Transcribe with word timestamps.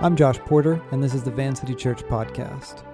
I'm 0.00 0.14
Josh 0.14 0.38
Porter, 0.38 0.80
and 0.92 1.02
this 1.02 1.12
is 1.12 1.24
the 1.24 1.32
Van 1.32 1.56
City 1.56 1.74
Church 1.74 2.04
Podcast. 2.04 2.84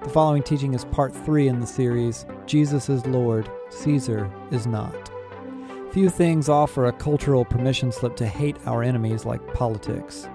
The 0.00 0.08
following 0.08 0.44
teaching 0.44 0.74
is 0.74 0.84
part 0.84 1.12
three 1.12 1.48
in 1.48 1.58
the 1.58 1.66
series 1.66 2.24
Jesus 2.46 2.88
is 2.88 3.04
Lord, 3.04 3.50
Caesar 3.70 4.32
is 4.52 4.64
not. 4.64 5.10
Few 5.90 6.08
things 6.08 6.48
offer 6.48 6.86
a 6.86 6.92
cultural 6.92 7.44
permission 7.44 7.90
slip 7.90 8.14
to 8.14 8.28
hate 8.28 8.56
our 8.64 8.84
enemies 8.84 9.24
like 9.24 9.44
politics. 9.54 10.28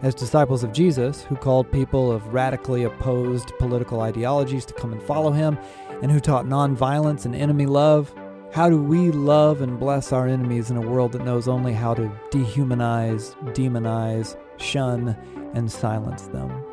As 0.00 0.14
disciples 0.14 0.64
of 0.64 0.72
Jesus, 0.72 1.22
who 1.22 1.36
called 1.36 1.70
people 1.70 2.10
of 2.10 2.32
radically 2.32 2.84
opposed 2.84 3.52
political 3.58 4.00
ideologies 4.00 4.64
to 4.64 4.72
come 4.72 4.94
and 4.94 5.02
follow 5.02 5.32
him, 5.32 5.58
and 6.00 6.10
who 6.10 6.18
taught 6.18 6.46
nonviolence 6.46 7.26
and 7.26 7.34
enemy 7.34 7.66
love, 7.66 8.14
how 8.54 8.70
do 8.70 8.82
we 8.82 9.10
love 9.10 9.60
and 9.60 9.78
bless 9.78 10.14
our 10.14 10.28
enemies 10.28 10.70
in 10.70 10.78
a 10.78 10.88
world 10.88 11.12
that 11.12 11.26
knows 11.26 11.46
only 11.46 11.74
how 11.74 11.92
to 11.92 12.10
dehumanize, 12.30 13.34
demonize, 13.52 14.38
shun, 14.56 15.16
and 15.54 15.70
silence 15.70 16.22
them. 16.26 16.64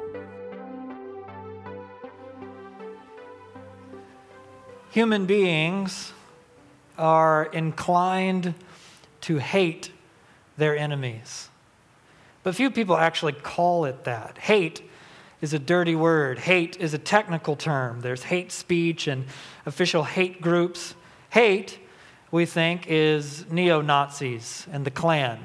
Human 4.92 5.26
beings 5.26 6.12
are 6.98 7.46
inclined 7.46 8.54
to 9.22 9.38
hate 9.38 9.92
their 10.58 10.76
enemies. 10.76 11.50
But 12.44 12.56
few 12.56 12.72
people 12.72 12.98
actually 12.98 13.34
call 13.34 13.86
it 13.86 14.04
that. 14.04 14.38
Hate 14.38 14.82
is 15.42 15.54
a 15.54 15.60
dirty 15.60 15.96
word. 15.96 16.40
Hate 16.40 16.78
is 16.78 16.94
a 16.94 16.98
technical 16.98 17.56
term. 17.56 18.02
There's 18.02 18.24
hate 18.24 18.52
speech 18.52 19.08
and 19.08 19.26
official 19.66 20.04
hate 20.04 20.42
groups. 20.42 20.96
Hate, 21.30 21.80
we 22.30 22.46
think, 22.46 22.86
is 22.88 23.46
neo 23.50 23.82
Nazis 23.82 24.68
and 24.72 24.86
the 24.86 24.92
Klan. 24.92 25.40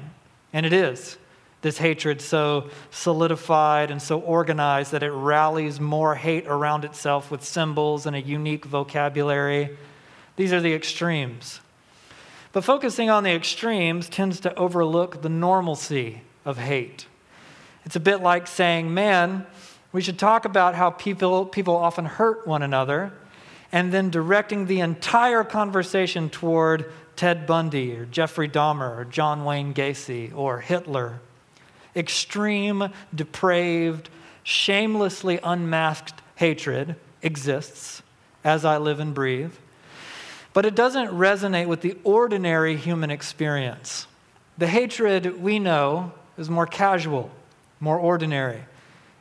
And 0.51 0.65
it 0.65 0.73
is 0.73 1.17
this 1.61 1.79
hatred 1.79 2.21
so 2.21 2.69
solidified 2.91 3.89
and 3.89 4.01
so 4.01 4.19
organized 4.19 4.91
that 4.91 5.03
it 5.03 5.11
rallies 5.11 5.79
more 5.79 6.15
hate 6.15 6.45
around 6.47 6.85
itself 6.85 7.31
with 7.31 7.43
symbols 7.43 8.05
and 8.05 8.15
a 8.15 8.21
unique 8.21 8.65
vocabulary. 8.65 9.75
These 10.35 10.53
are 10.53 10.61
the 10.61 10.73
extremes. 10.73 11.61
But 12.53 12.63
focusing 12.63 13.09
on 13.09 13.23
the 13.23 13.33
extremes 13.33 14.07
tends 14.07 14.39
to 14.41 14.55
overlook 14.55 15.21
the 15.21 15.29
normalcy 15.29 16.21
of 16.45 16.57
hate. 16.57 17.07
It's 17.85 17.95
a 17.95 17.99
bit 17.99 18.21
like 18.21 18.47
saying, 18.47 18.93
man, 18.93 19.45
we 19.91 20.01
should 20.01 20.19
talk 20.19 20.45
about 20.45 20.75
how 20.75 20.91
people, 20.91 21.45
people 21.45 21.75
often 21.75 22.05
hurt 22.05 22.45
one 22.45 22.61
another, 22.61 23.13
and 23.71 23.91
then 23.91 24.09
directing 24.09 24.65
the 24.65 24.79
entire 24.79 25.43
conversation 25.43 26.29
toward 26.29 26.91
Ted 27.15 27.47
Bundy 27.47 27.95
or 27.95 28.05
Jeffrey 28.05 28.47
Dahmer 28.47 28.97
or 28.97 29.05
John 29.05 29.43
Wayne 29.43 29.73
Gacy 29.73 30.33
or 30.35 30.59
Hitler 30.59 31.19
extreme, 31.95 32.89
depraved, 33.13 34.09
shamelessly 34.43 35.39
unmasked 35.43 36.21
hatred 36.35 36.95
exists 37.21 38.01
as 38.43 38.63
I 38.63 38.77
live 38.77 38.99
and 38.99 39.13
breathe, 39.13 39.53
but 40.53 40.65
it 40.65 40.73
doesn't 40.73 41.09
resonate 41.09 41.67
with 41.67 41.81
the 41.81 41.97
ordinary 42.03 42.77
human 42.77 43.11
experience. 43.11 44.07
The 44.57 44.67
hatred 44.67 45.41
we 45.41 45.59
know 45.59 46.13
is 46.37 46.49
more 46.49 46.65
casual, 46.65 47.29
more 47.79 47.97
ordinary. 47.97 48.63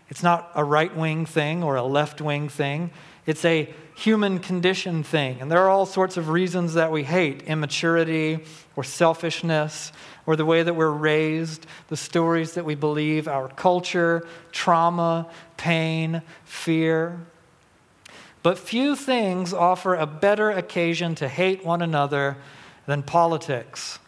It's 0.08 0.22
not 0.22 0.50
a 0.54 0.62
right 0.62 0.94
wing 0.94 1.26
thing 1.26 1.62
or 1.62 1.76
a 1.76 1.82
left 1.82 2.20
wing 2.20 2.48
thing. 2.48 2.90
It's 3.26 3.44
a 3.44 3.74
human 3.96 4.38
condition 4.38 5.02
thing. 5.02 5.40
And 5.40 5.50
there 5.50 5.58
are 5.58 5.70
all 5.70 5.86
sorts 5.86 6.16
of 6.16 6.28
reasons 6.28 6.74
that 6.74 6.92
we 6.92 7.02
hate 7.02 7.42
immaturity 7.42 8.44
or 8.76 8.84
selfishness 8.84 9.90
or 10.26 10.36
the 10.36 10.44
way 10.44 10.62
that 10.62 10.74
we're 10.74 10.90
raised, 10.90 11.66
the 11.88 11.96
stories 11.96 12.52
that 12.54 12.64
we 12.64 12.74
believe, 12.74 13.28
our 13.28 13.48
culture, 13.48 14.26
trauma, 14.52 15.28
pain, 15.56 16.20
fear. 16.44 17.18
But 18.42 18.58
few 18.58 18.94
things 18.94 19.54
offer 19.54 19.94
a 19.94 20.06
better 20.06 20.50
occasion 20.50 21.14
to 21.16 21.28
hate 21.28 21.64
one 21.64 21.82
another 21.82 22.36
than 22.86 23.02
politics. 23.02 23.98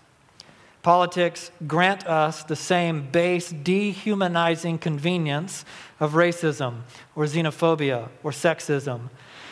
Politics 0.82 1.50
grant 1.66 2.06
us 2.06 2.44
the 2.44 2.56
same 2.56 3.10
base 3.10 3.50
dehumanizing 3.50 4.78
convenience 4.78 5.64
of 5.98 6.12
racism 6.12 6.82
or 7.16 7.24
xenophobia 7.24 8.08
or 8.22 8.30
sexism, 8.30 9.10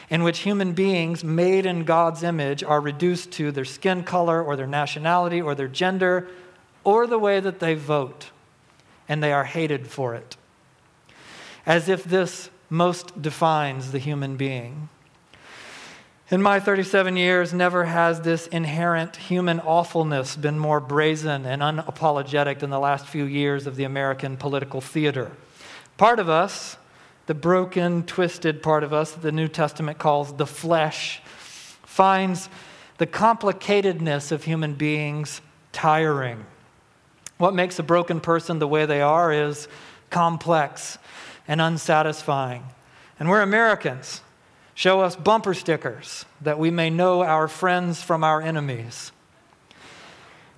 in 0.09 0.23
which 0.23 0.39
human 0.41 0.73
beings 0.73 1.25
made 1.25 1.67
in 1.67 1.85
God's 1.85 2.23
image 2.23 2.63
are 2.63 2.81
reduced 2.81 3.33
to 3.33 3.51
their 3.51 3.65
skin 3.65 4.05
color 4.05 4.43
or 4.43 4.55
their 4.55 4.69
nationality 4.69 5.43
or 5.43 5.55
their 5.55 5.69
gender 5.69 6.29
or 6.87 7.09
the 7.09 7.19
way 7.19 7.41
that 7.41 7.59
they 7.59 7.75
vote, 7.75 8.31
and 9.09 9.21
they 9.21 9.33
are 9.33 9.43
hated 9.43 9.89
for 9.89 10.15
it. 10.15 10.37
As 11.67 11.89
if 11.89 12.05
this 12.05 12.49
most 12.71 13.21
defines 13.21 13.91
the 13.91 13.99
human 13.99 14.37
being. 14.37 14.89
In 16.31 16.41
my 16.41 16.61
37 16.61 17.17
years, 17.17 17.53
never 17.53 17.87
has 17.87 18.21
this 18.21 18.47
inherent 18.47 19.17
human 19.17 19.59
awfulness 19.59 20.37
been 20.37 20.61
more 20.61 20.79
brazen 20.79 21.45
and 21.45 21.61
unapologetic 21.61 22.61
than 22.61 22.71
the 22.71 22.79
last 22.79 23.07
few 23.07 23.25
years 23.25 23.67
of 23.67 23.75
the 23.75 23.85
American 23.85 24.37
political 24.37 24.81
theater. 24.81 25.33
Part 25.97 26.21
of 26.21 26.29
us, 26.29 26.77
the 27.27 27.35
broken, 27.35 28.05
twisted 28.05 28.63
part 28.63 28.85
of 28.85 28.93
us 28.93 29.11
that 29.11 29.23
the 29.23 29.33
New 29.33 29.49
Testament 29.49 29.99
calls 29.99 30.35
the 30.35 30.47
flesh, 30.47 31.21
finds 31.83 32.49
the 32.99 33.09
complicatedness 33.09 34.31
of 34.31 34.45
human 34.45 34.75
beings 34.75 35.41
tiring. 35.73 36.47
What 37.39 37.55
makes 37.55 37.79
a 37.79 37.83
broken 37.83 38.21
person 38.21 38.59
the 38.59 38.69
way 38.69 38.87
they 38.87 39.01
are 39.01 39.33
is 39.33 39.69
complex 40.11 40.99
and 41.47 41.61
unsatisfying. 41.61 42.65
And 43.19 43.29
we're 43.29 43.43
Americans. 43.43 44.23
Show 44.75 45.01
us 45.01 45.17
bumper 45.17 45.55
stickers 45.55 46.25
that 46.41 46.59
we 46.59 46.71
may 46.71 46.91
know 46.91 47.23
our 47.23 47.49
friends 47.49 48.03
from 48.03 48.25
our 48.25 48.43
enemies. 48.43 49.13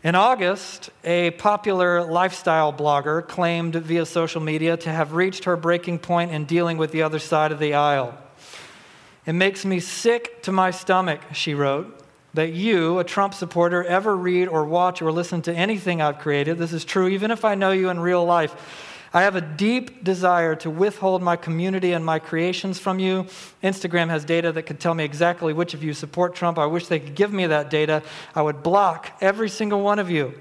In 0.02 0.14
August, 0.14 0.90
a 1.02 1.32
popular 1.32 2.04
lifestyle 2.04 2.72
blogger 2.72 3.26
claimed 3.26 3.74
via 3.74 4.06
social 4.06 4.40
media 4.40 4.76
to 4.76 4.90
have 4.90 5.12
reached 5.12 5.44
her 5.44 5.56
breaking 5.56 5.98
point 5.98 6.30
in 6.30 6.44
dealing 6.44 6.78
with 6.78 6.92
the 6.92 7.02
other 7.02 7.18
side 7.18 7.50
of 7.50 7.58
the 7.58 7.74
aisle. 7.74 8.16
It 9.26 9.32
makes 9.32 9.64
me 9.64 9.80
sick 9.80 10.42
to 10.44 10.52
my 10.52 10.70
stomach, 10.70 11.20
she 11.32 11.52
wrote, 11.52 12.00
that 12.34 12.52
you, 12.52 12.98
a 12.98 13.04
Trump 13.04 13.34
supporter, 13.34 13.82
ever 13.84 14.16
read 14.16 14.48
or 14.48 14.64
watch 14.64 15.00
or 15.00 15.10
listen 15.10 15.42
to 15.42 15.54
anything 15.54 16.02
I've 16.02 16.18
created. 16.18 16.58
This 16.58 16.72
is 16.72 16.84
true 16.84 17.08
even 17.08 17.30
if 17.30 17.44
I 17.44 17.54
know 17.54 17.70
you 17.70 17.88
in 17.88 18.00
real 18.00 18.24
life. 18.24 18.54
I 19.12 19.22
have 19.22 19.36
a 19.36 19.40
deep 19.40 20.04
desire 20.04 20.54
to 20.56 20.68
withhold 20.68 21.22
my 21.22 21.36
community 21.36 21.92
and 21.92 22.04
my 22.04 22.18
creations 22.18 22.78
from 22.78 22.98
you. 22.98 23.24
Instagram 23.62 24.10
has 24.10 24.24
data 24.24 24.52
that 24.52 24.64
could 24.64 24.80
tell 24.80 24.92
me 24.92 25.04
exactly 25.04 25.54
which 25.54 25.72
of 25.72 25.82
you 25.82 25.94
support 25.94 26.34
Trump. 26.34 26.58
I 26.58 26.66
wish 26.66 26.88
they 26.88 27.00
could 27.00 27.14
give 27.14 27.32
me 27.32 27.46
that 27.46 27.70
data. 27.70 28.02
I 28.34 28.42
would 28.42 28.62
block 28.62 29.16
every 29.22 29.48
single 29.48 29.80
one 29.80 29.98
of 29.98 30.10
you. 30.10 30.38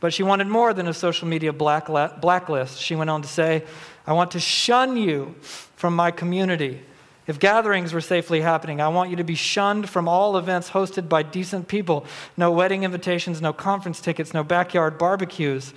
But 0.00 0.12
she 0.12 0.22
wanted 0.22 0.48
more 0.48 0.72
than 0.72 0.88
a 0.88 0.94
social 0.94 1.28
media 1.28 1.52
blacklist. 1.52 2.80
She 2.80 2.96
went 2.96 3.10
on 3.10 3.22
to 3.22 3.28
say, 3.28 3.64
I 4.06 4.12
want 4.12 4.32
to 4.32 4.40
shun 4.40 4.96
you 4.96 5.36
from 5.40 5.94
my 5.94 6.10
community. 6.10 6.82
If 7.30 7.38
gatherings 7.38 7.92
were 7.92 8.00
safely 8.00 8.40
happening, 8.40 8.80
I 8.80 8.88
want 8.88 9.10
you 9.10 9.14
to 9.14 9.22
be 9.22 9.36
shunned 9.36 9.88
from 9.88 10.08
all 10.08 10.36
events 10.36 10.70
hosted 10.70 11.08
by 11.08 11.22
decent 11.22 11.68
people. 11.68 12.04
No 12.36 12.50
wedding 12.50 12.82
invitations, 12.82 13.40
no 13.40 13.52
conference 13.52 14.00
tickets, 14.00 14.34
no 14.34 14.42
backyard 14.42 14.98
barbecues. 14.98 15.72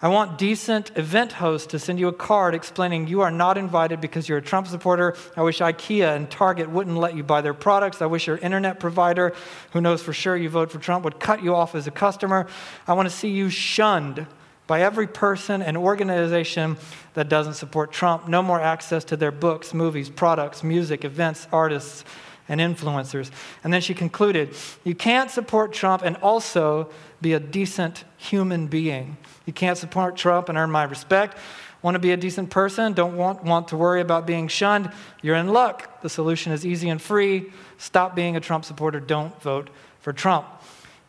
I 0.00 0.06
want 0.06 0.38
decent 0.38 0.96
event 0.96 1.32
hosts 1.32 1.66
to 1.72 1.80
send 1.80 1.98
you 1.98 2.06
a 2.06 2.12
card 2.12 2.54
explaining 2.54 3.08
you 3.08 3.22
are 3.22 3.32
not 3.32 3.58
invited 3.58 4.00
because 4.00 4.28
you're 4.28 4.38
a 4.38 4.42
Trump 4.42 4.68
supporter. 4.68 5.16
I 5.36 5.42
wish 5.42 5.58
IKEA 5.58 6.14
and 6.14 6.30
Target 6.30 6.70
wouldn't 6.70 6.96
let 6.96 7.16
you 7.16 7.24
buy 7.24 7.40
their 7.40 7.52
products. 7.52 8.00
I 8.00 8.06
wish 8.06 8.28
your 8.28 8.38
internet 8.38 8.78
provider, 8.78 9.34
who 9.72 9.80
knows 9.80 10.04
for 10.04 10.12
sure 10.12 10.36
you 10.36 10.48
vote 10.48 10.70
for 10.70 10.78
Trump, 10.78 11.04
would 11.04 11.18
cut 11.18 11.42
you 11.42 11.52
off 11.52 11.74
as 11.74 11.88
a 11.88 11.90
customer. 11.90 12.46
I 12.86 12.92
want 12.92 13.10
to 13.10 13.14
see 13.14 13.30
you 13.30 13.50
shunned 13.50 14.28
by 14.66 14.82
every 14.82 15.06
person 15.06 15.62
and 15.62 15.76
organization 15.76 16.76
that 17.14 17.28
doesn't 17.28 17.54
support 17.54 17.92
Trump. 17.92 18.28
No 18.28 18.42
more 18.42 18.60
access 18.60 19.04
to 19.04 19.16
their 19.16 19.32
books, 19.32 19.72
movies, 19.72 20.10
products, 20.10 20.64
music, 20.64 21.04
events, 21.04 21.46
artists, 21.52 22.04
and 22.48 22.60
influencers. 22.60 23.30
And 23.64 23.72
then 23.72 23.80
she 23.80 23.94
concluded 23.94 24.54
You 24.84 24.94
can't 24.94 25.30
support 25.30 25.72
Trump 25.72 26.02
and 26.02 26.16
also 26.18 26.90
be 27.20 27.32
a 27.32 27.40
decent 27.40 28.04
human 28.16 28.66
being. 28.66 29.16
You 29.46 29.52
can't 29.52 29.78
support 29.78 30.16
Trump 30.16 30.48
and 30.48 30.58
earn 30.58 30.70
my 30.70 30.84
respect. 30.84 31.38
Want 31.82 31.94
to 31.94 31.98
be 32.00 32.12
a 32.12 32.16
decent 32.16 32.50
person? 32.50 32.94
Don't 32.94 33.16
want, 33.16 33.44
want 33.44 33.68
to 33.68 33.76
worry 33.76 34.00
about 34.00 34.26
being 34.26 34.48
shunned? 34.48 34.90
You're 35.22 35.36
in 35.36 35.48
luck. 35.48 36.00
The 36.02 36.08
solution 36.08 36.52
is 36.52 36.66
easy 36.66 36.88
and 36.88 37.00
free. 37.00 37.52
Stop 37.78 38.16
being 38.16 38.36
a 38.36 38.40
Trump 38.40 38.64
supporter. 38.64 38.98
Don't 38.98 39.40
vote 39.40 39.70
for 40.00 40.12
Trump. 40.12 40.46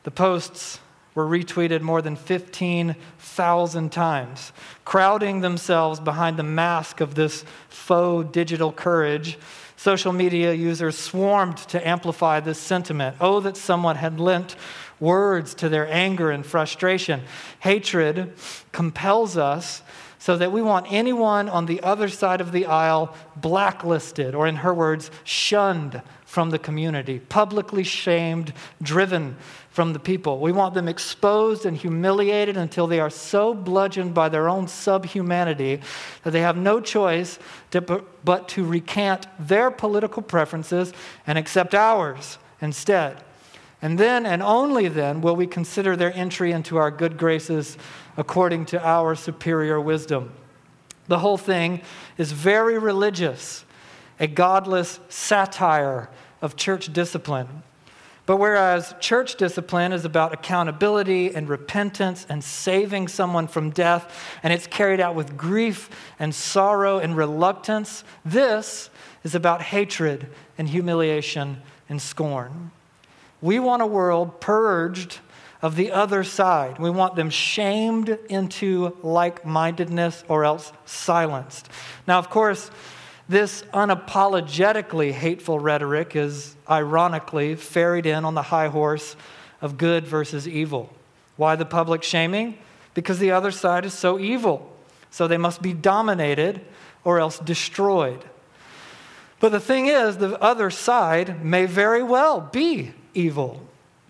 The 0.03 0.11
posts 0.11 0.79
were 1.17 1.25
retweeted 1.25 1.81
more 1.81 1.99
than 1.99 2.15
15,000 2.15 3.91
times, 3.91 4.51
crowding 4.85 5.41
themselves 5.41 5.99
behind 5.99 6.37
the 6.37 6.43
mask 6.43 7.01
of 7.01 7.15
this 7.15 7.43
faux 7.69 8.31
digital 8.31 8.71
courage. 8.71 9.35
Social 9.77 10.13
media 10.13 10.53
users 10.53 10.95
swarmed 10.95 11.57
to 11.57 11.87
amplify 11.87 12.39
this 12.39 12.59
sentiment. 12.59 13.17
Oh, 13.19 13.39
that 13.39 13.57
someone 13.57 13.95
had 13.95 14.19
lent 14.19 14.55
words 14.99 15.55
to 15.55 15.69
their 15.69 15.91
anger 15.91 16.29
and 16.29 16.45
frustration. 16.45 17.23
Hatred 17.61 18.35
compels 18.71 19.37
us 19.37 19.81
so 20.19 20.37
that 20.37 20.51
we 20.51 20.61
want 20.61 20.85
anyone 20.91 21.49
on 21.49 21.65
the 21.65 21.81
other 21.81 22.09
side 22.09 22.41
of 22.41 22.51
the 22.51 22.67
aisle 22.67 23.15
blacklisted, 23.35 24.35
or 24.35 24.45
in 24.45 24.57
her 24.57 24.73
words, 24.73 25.09
shunned 25.23 25.99
from 26.25 26.49
the 26.51 26.59
community, 26.59 27.19
publicly 27.19 27.83
shamed, 27.83 28.53
driven 28.81 29.35
from 29.77 29.93
the 29.93 29.99
people. 29.99 30.39
We 30.39 30.51
want 30.51 30.73
them 30.73 30.87
exposed 30.87 31.63
and 31.67 31.77
humiliated 31.77 32.57
until 32.57 32.87
they 32.87 32.99
are 32.99 33.11
so 33.11 33.53
bludgeoned 33.53 34.11
by 34.11 34.27
their 34.27 34.49
own 34.49 34.67
subhumanity 34.67 35.81
that 36.23 36.31
they 36.31 36.41
have 36.41 36.57
no 36.57 36.81
choice 36.81 37.37
to, 37.69 38.03
but 38.23 38.47
to 38.49 38.65
recant 38.65 39.27
their 39.37 39.69
political 39.69 40.23
preferences 40.23 40.93
and 41.27 41.37
accept 41.37 41.75
ours 41.75 42.39
instead. 42.59 43.23
And 43.79 43.99
then 43.99 44.25
and 44.25 44.41
only 44.41 44.87
then 44.87 45.21
will 45.21 45.35
we 45.35 45.45
consider 45.45 45.95
their 45.95 46.11
entry 46.15 46.51
into 46.53 46.77
our 46.77 46.89
good 46.89 47.15
graces 47.15 47.77
according 48.17 48.65
to 48.73 48.83
our 48.83 49.13
superior 49.13 49.79
wisdom. 49.79 50.31
The 51.07 51.19
whole 51.19 51.37
thing 51.37 51.83
is 52.17 52.31
very 52.31 52.79
religious, 52.79 53.63
a 54.19 54.25
godless 54.25 54.99
satire 55.07 56.09
of 56.41 56.55
church 56.55 56.91
discipline. 56.91 57.61
But 58.27 58.37
whereas 58.37 58.93
church 58.99 59.35
discipline 59.35 59.93
is 59.93 60.03
about 60.03 60.33
accountability 60.33 61.33
and 61.33 61.47
repentance 61.47 62.27
and 62.27 62.43
saving 62.43 63.07
someone 63.07 63.47
from 63.47 63.69
death, 63.69 64.37
and 64.43 64.51
it's 64.51 64.67
carried 64.67 64.99
out 64.99 65.15
with 65.15 65.37
grief 65.37 65.89
and 66.19 66.35
sorrow 66.35 66.99
and 66.99 67.15
reluctance, 67.15 68.03
this 68.25 68.89
is 69.23 69.33
about 69.33 69.61
hatred 69.61 70.27
and 70.57 70.67
humiliation 70.67 71.61
and 71.87 72.01
scorn. 72.01 72.71
We 73.41 73.59
want 73.59 73.81
a 73.81 73.87
world 73.87 74.41
purged 74.41 75.19
of 75.61 75.77
the 75.77 75.93
other 75.93 76.25
side. 76.25 76.79
We 76.79 76.89
want 76.89 77.15
them 77.15 77.29
shamed 77.29 78.09
into 78.29 78.97
like 79.03 79.45
mindedness 79.45 80.25
or 80.27 80.43
else 80.43 80.73
silenced. 80.85 81.69
Now, 82.05 82.19
of 82.19 82.29
course, 82.29 82.71
this 83.29 83.63
unapologetically 83.73 85.11
hateful 85.11 85.59
rhetoric 85.59 86.15
is 86.15 86.55
ironically 86.69 87.55
ferried 87.55 88.05
in 88.05 88.23
on 88.23 88.35
the 88.35 88.41
high 88.41 88.67
horse 88.67 89.15
of 89.61 89.77
good 89.77 90.05
versus 90.05 90.47
evil. 90.47 90.93
Why 91.35 91.55
the 91.55 91.65
public 91.65 92.03
shaming? 92.03 92.57
Because 92.93 93.19
the 93.19 93.31
other 93.31 93.51
side 93.51 93.85
is 93.85 93.93
so 93.93 94.17
evil. 94.17 94.71
So 95.11 95.27
they 95.27 95.37
must 95.37 95.61
be 95.61 95.73
dominated 95.73 96.61
or 97.03 97.19
else 97.19 97.39
destroyed. 97.39 98.23
But 99.39 99.49
the 99.49 99.59
thing 99.59 99.87
is, 99.87 100.17
the 100.17 100.41
other 100.41 100.69
side 100.69 101.43
may 101.43 101.65
very 101.65 102.03
well 102.03 102.41
be 102.41 102.93
evil. 103.13 103.61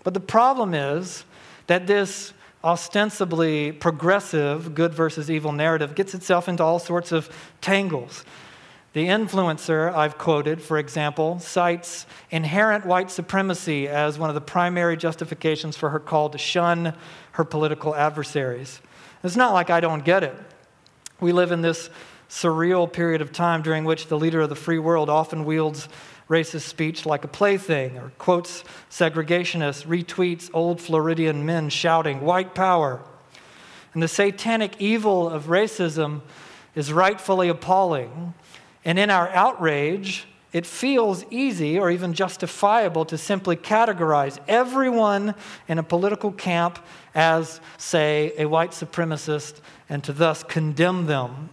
But 0.03 0.13
the 0.13 0.19
problem 0.19 0.73
is 0.73 1.25
that 1.67 1.85
this 1.85 2.33
ostensibly 2.63 3.71
progressive 3.71 4.73
good 4.73 4.93
versus 4.93 5.29
evil 5.29 5.51
narrative 5.51 5.95
gets 5.95 6.13
itself 6.13 6.47
into 6.47 6.63
all 6.63 6.79
sorts 6.79 7.11
of 7.11 7.29
tangles. 7.61 8.23
The 8.97 9.09
influencer 9.09 9.93
I've 9.93 10.17
quoted, 10.17 10.59
for 10.59 10.79
example, 10.79 11.37
cites 11.37 12.07
inherent 12.31 12.83
white 12.83 13.11
supremacy 13.11 13.87
as 13.87 14.17
one 14.17 14.31
of 14.31 14.33
the 14.33 14.41
primary 14.41 14.97
justifications 14.97 15.77
for 15.77 15.91
her 15.91 15.99
call 15.99 16.31
to 16.31 16.39
shun 16.39 16.95
her 17.33 17.43
political 17.43 17.93
adversaries. 17.93 18.81
It's 19.23 19.35
not 19.35 19.53
like 19.53 19.69
I 19.69 19.81
don't 19.81 20.03
get 20.03 20.23
it. 20.23 20.35
We 21.19 21.31
live 21.31 21.51
in 21.51 21.61
this 21.61 21.91
surreal 22.27 22.91
period 22.91 23.21
of 23.21 23.31
time 23.31 23.61
during 23.61 23.85
which 23.85 24.07
the 24.07 24.17
leader 24.17 24.41
of 24.41 24.49
the 24.49 24.55
free 24.55 24.79
world 24.79 25.11
often 25.11 25.45
wields 25.45 25.87
racist 26.27 26.61
speech 26.61 27.05
like 27.05 27.23
a 27.23 27.27
plaything, 27.27 27.99
or 27.99 28.11
quotes 28.17 28.63
segregationists, 28.89 29.85
retweets 29.85 30.49
old 30.55 30.81
Floridian 30.81 31.45
men 31.45 31.69
shouting, 31.69 32.21
white 32.21 32.55
power. 32.55 33.01
And 33.93 34.01
the 34.01 34.07
satanic 34.07 34.75
evil 34.79 35.29
of 35.29 35.43
racism 35.43 36.21
is 36.73 36.91
rightfully 36.91 37.47
appalling. 37.47 38.33
And 38.87 38.97
in 38.97 39.09
our 39.09 39.27
outrage, 39.31 40.25
it 40.53 40.65
feels 40.65 41.25
easy 41.29 41.77
or 41.77 41.91
even 41.91 42.13
justifiable 42.13 43.03
to 43.05 43.17
simply 43.17 43.57
categorize 43.57 44.39
everyone 44.47 45.35
in 45.67 45.77
a 45.77 45.83
political 45.83 46.31
camp 46.31 46.79
as, 47.13 47.59
say, 47.77 48.31
a 48.37 48.45
white 48.45 48.71
supremacist 48.71 49.59
and 49.89 50.01
to 50.05 50.13
thus 50.13 50.41
condemn 50.41 51.05
them. 51.05 51.49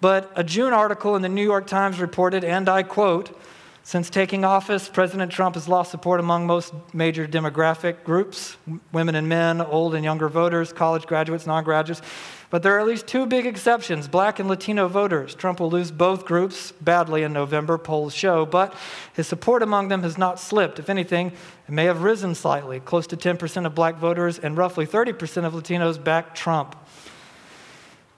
But 0.00 0.32
a 0.34 0.42
June 0.42 0.72
article 0.72 1.14
in 1.14 1.22
the 1.22 1.28
New 1.28 1.44
York 1.44 1.68
Times 1.68 2.00
reported, 2.00 2.42
and 2.42 2.68
I 2.68 2.82
quote, 2.82 3.40
since 3.86 4.08
taking 4.08 4.46
office, 4.46 4.88
President 4.88 5.30
Trump 5.30 5.56
has 5.56 5.68
lost 5.68 5.90
support 5.90 6.18
among 6.18 6.46
most 6.46 6.72
major 6.94 7.28
demographic 7.28 8.02
groups 8.02 8.56
women 8.92 9.14
and 9.14 9.28
men, 9.28 9.60
old 9.60 9.94
and 9.94 10.02
younger 10.02 10.30
voters, 10.30 10.72
college 10.72 11.06
graduates, 11.06 11.46
non 11.46 11.64
graduates. 11.64 12.00
But 12.48 12.62
there 12.62 12.74
are 12.76 12.80
at 12.80 12.86
least 12.86 13.06
two 13.06 13.26
big 13.26 13.44
exceptions 13.44 14.08
black 14.08 14.38
and 14.38 14.48
Latino 14.48 14.88
voters. 14.88 15.34
Trump 15.34 15.60
will 15.60 15.68
lose 15.68 15.90
both 15.90 16.24
groups 16.24 16.72
badly 16.80 17.24
in 17.24 17.34
November, 17.34 17.76
polls 17.76 18.14
show, 18.14 18.46
but 18.46 18.74
his 19.12 19.26
support 19.26 19.62
among 19.62 19.88
them 19.88 20.02
has 20.02 20.16
not 20.16 20.40
slipped. 20.40 20.78
If 20.78 20.88
anything, 20.88 21.32
it 21.68 21.72
may 21.72 21.84
have 21.84 22.02
risen 22.02 22.34
slightly. 22.34 22.80
Close 22.80 23.06
to 23.08 23.18
10% 23.18 23.66
of 23.66 23.74
black 23.74 23.96
voters 23.96 24.38
and 24.38 24.56
roughly 24.56 24.86
30% 24.86 25.44
of 25.44 25.52
Latinos 25.52 26.02
back 26.02 26.34
Trump. 26.34 26.74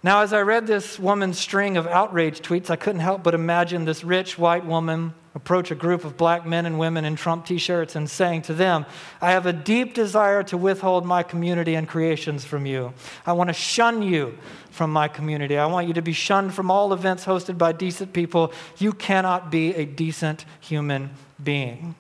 Now, 0.01 0.21
as 0.21 0.33
I 0.33 0.43
read 0.43 0.69
this 0.69 1.01
woman's 1.01 1.41
string 1.41 1.77
of 1.77 1.89
outrage 1.89 2.41
tweets, 2.41 2.71
I 2.71 2.77
couldn't 2.77 3.01
help 3.01 3.25
but 3.25 3.35
imagine 3.35 3.85
this 3.85 4.05
rich 4.05 4.39
white 4.39 4.65
woman 4.65 5.13
approach 5.37 5.71
a 5.71 5.75
group 5.75 6.03
of 6.05 6.17
black 6.17 6.47
men 6.47 6.65
and 6.65 6.79
women 6.79 7.05
in 7.05 7.15
Trump 7.15 7.45
t 7.45 7.59
shirts 7.59 7.95
and 7.95 8.09
saying 8.09 8.41
to 8.41 8.55
them, 8.55 8.87
I 9.21 9.33
have 9.33 9.45
a 9.45 9.53
deep 9.53 9.93
desire 9.93 10.43
to 10.45 10.57
withhold 10.57 11.05
my 11.05 11.23
community 11.23 11.75
and 11.75 11.87
creations 11.87 12.47
from 12.47 12.65
you. 12.65 12.95
I 13.27 13.35
want 13.35 13.49
to 13.49 13.55
shun 13.55 14.03
you 14.03 14.39
from 14.71 14.91
my 14.91 15.09
community. 15.09 15.59
I 15.59 15.67
want 15.67 15.89
you 15.89 15.95
to 15.95 16.03
be 16.03 16.15
shunned 16.15 16.55
from 16.55 16.71
all 16.71 16.91
events 16.95 17.27
hosted 17.27 17.59
by 17.59 17.73
decent 17.73 18.15
people. 18.15 18.51
You 18.79 18.95
cannot 18.95 19.51
be 19.51 19.75
a 19.75 19.85
decent 19.85 20.47
human 20.59 21.11
being. 21.45 21.97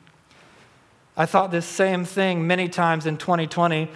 I 1.15 1.27
thought 1.27 1.51
this 1.51 1.67
same 1.67 2.07
thing 2.07 2.47
many 2.47 2.71
times 2.71 3.05
in 3.05 3.19
2020 3.19 3.91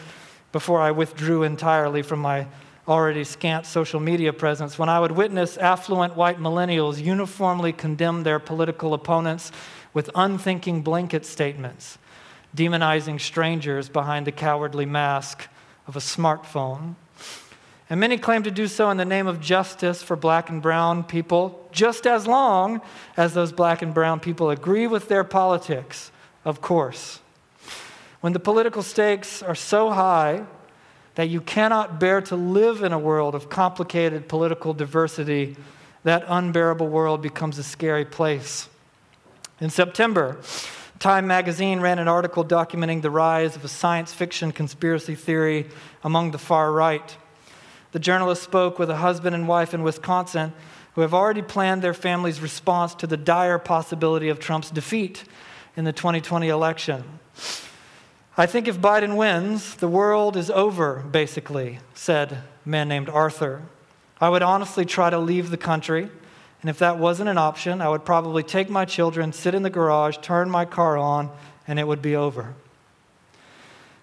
before 0.53 0.83
I 0.83 0.91
withdrew 0.91 1.45
entirely 1.45 2.03
from 2.03 2.21
my 2.21 2.47
already 2.91 3.23
scant 3.23 3.65
social 3.67 4.01
media 4.01 4.33
presence, 4.33 4.77
when 4.77 4.89
I 4.89 4.99
would 4.99 5.13
witness 5.13 5.57
affluent 5.57 6.17
white 6.17 6.41
millennials 6.41 7.03
uniformly 7.03 7.73
condemn 7.73 8.25
their 8.25 8.41
political 8.41 8.95
opponents 8.95 9.53
with 9.95 10.11
unthinking 10.15 10.83
blanket 10.83 11.25
statements, 11.25 11.99
demonizing 12.55 13.21
strangers 13.21 13.89
behind 13.89 14.27
the 14.27 14.33
cowardly 14.33 14.87
mask 14.87 15.49
of 15.87 15.95
a 15.95 16.01
smartphone. 16.01 16.97
And 17.89 18.01
many 18.01 18.19
claim 18.19 18.43
to 18.43 18.51
do 18.51 18.67
so 18.67 18.91
in 18.91 18.97
the 18.97 19.05
name 19.05 19.29
of 19.29 19.41
justice 19.41 20.03
for 20.03 20.17
black 20.17 20.51
and 20.51 20.61
brown 20.61 21.05
people, 21.05 21.69
just 21.71 22.09
as 22.09 22.27
long 22.27 22.81
as 23.17 23.35
those 23.35 23.53
black 23.53 23.83
and 23.83 23.95
brown 23.95 24.19
people 24.19 24.51
agree 24.51 24.89
with 24.89 25.09
their 25.09 25.23
politics, 25.23 26.11
of 26.45 26.61
course. 26.61 27.21
When 28.21 28.33
the 28.33 28.41
political 28.41 28.83
stakes 28.83 29.43
are 29.43 29.55
so 29.55 29.91
high 29.91 30.45
that 31.21 31.29
you 31.29 31.43
cannot 31.43 32.01
bear 32.01 32.23
to 32.23 32.35
live 32.35 32.83
in 32.83 32.95
a 32.95 32.99
world 32.99 33.35
of 33.35 33.51
complicated 33.51 34.27
political 34.27 34.73
diversity, 34.73 35.55
that 36.03 36.25
unbearable 36.27 36.89
world 36.89 37.21
becomes 37.21 37.59
a 37.59 37.63
scary 37.63 38.07
place. 38.07 38.71
In 39.61 39.69
September, 39.69 40.39
Time 40.99 41.27
magazine 41.27 41.81
ran 41.81 41.99
an 41.99 42.09
article 42.09 42.43
documenting 42.43 43.03
the 43.03 43.11
rise 43.11 43.55
of 43.55 43.63
a 43.67 43.69
science 43.69 44.15
fiction 44.15 44.51
conspiracy 44.51 45.15
theory 45.15 45.69
among 46.03 46.31
the 46.31 46.39
far 46.39 46.73
right. 46.73 47.19
The 47.93 47.99
journalist 47.99 48.43
spoke 48.43 48.79
with 48.79 48.89
a 48.89 48.97
husband 48.97 49.35
and 49.35 49.47
wife 49.47 49.75
in 49.75 49.83
Wisconsin 49.83 50.55
who 50.95 51.03
have 51.03 51.13
already 51.13 51.43
planned 51.43 51.83
their 51.83 51.93
family's 51.93 52.41
response 52.41 52.95
to 52.95 53.07
the 53.07 53.19
dire 53.19 53.59
possibility 53.59 54.31
of 54.31 54.39
Trump's 54.39 54.71
defeat 54.71 55.25
in 55.77 55.85
the 55.85 55.93
2020 55.93 56.49
election. 56.49 57.05
I 58.41 58.47
think 58.47 58.69
if 58.69 58.81
Biden 58.81 59.17
wins, 59.17 59.75
the 59.75 59.87
world 59.87 60.35
is 60.35 60.49
over, 60.49 61.01
basically, 61.01 61.79
said 61.93 62.33
a 62.33 62.45
man 62.65 62.89
named 62.89 63.11
Arthur. 63.11 63.61
I 64.19 64.31
would 64.31 64.41
honestly 64.41 64.87
try 64.87 65.11
to 65.11 65.19
leave 65.19 65.51
the 65.51 65.59
country, 65.59 66.09
and 66.63 66.71
if 66.71 66.79
that 66.79 66.97
wasn't 66.97 67.29
an 67.29 67.37
option, 67.37 67.83
I 67.83 67.91
would 67.91 68.07
probably 68.07 68.43
take 68.43 68.71
my 68.71 68.87
children, 68.87 69.35
sit 69.35 69.55
in 69.55 69.63
the 69.63 69.69
garage, 69.69 70.17
turn 70.23 70.49
my 70.49 70.65
car 70.65 70.97
on, 70.97 71.29
and 71.69 71.79
it 71.79 71.87
would 71.87 72.01
be 72.01 72.17
over. 72.17 72.55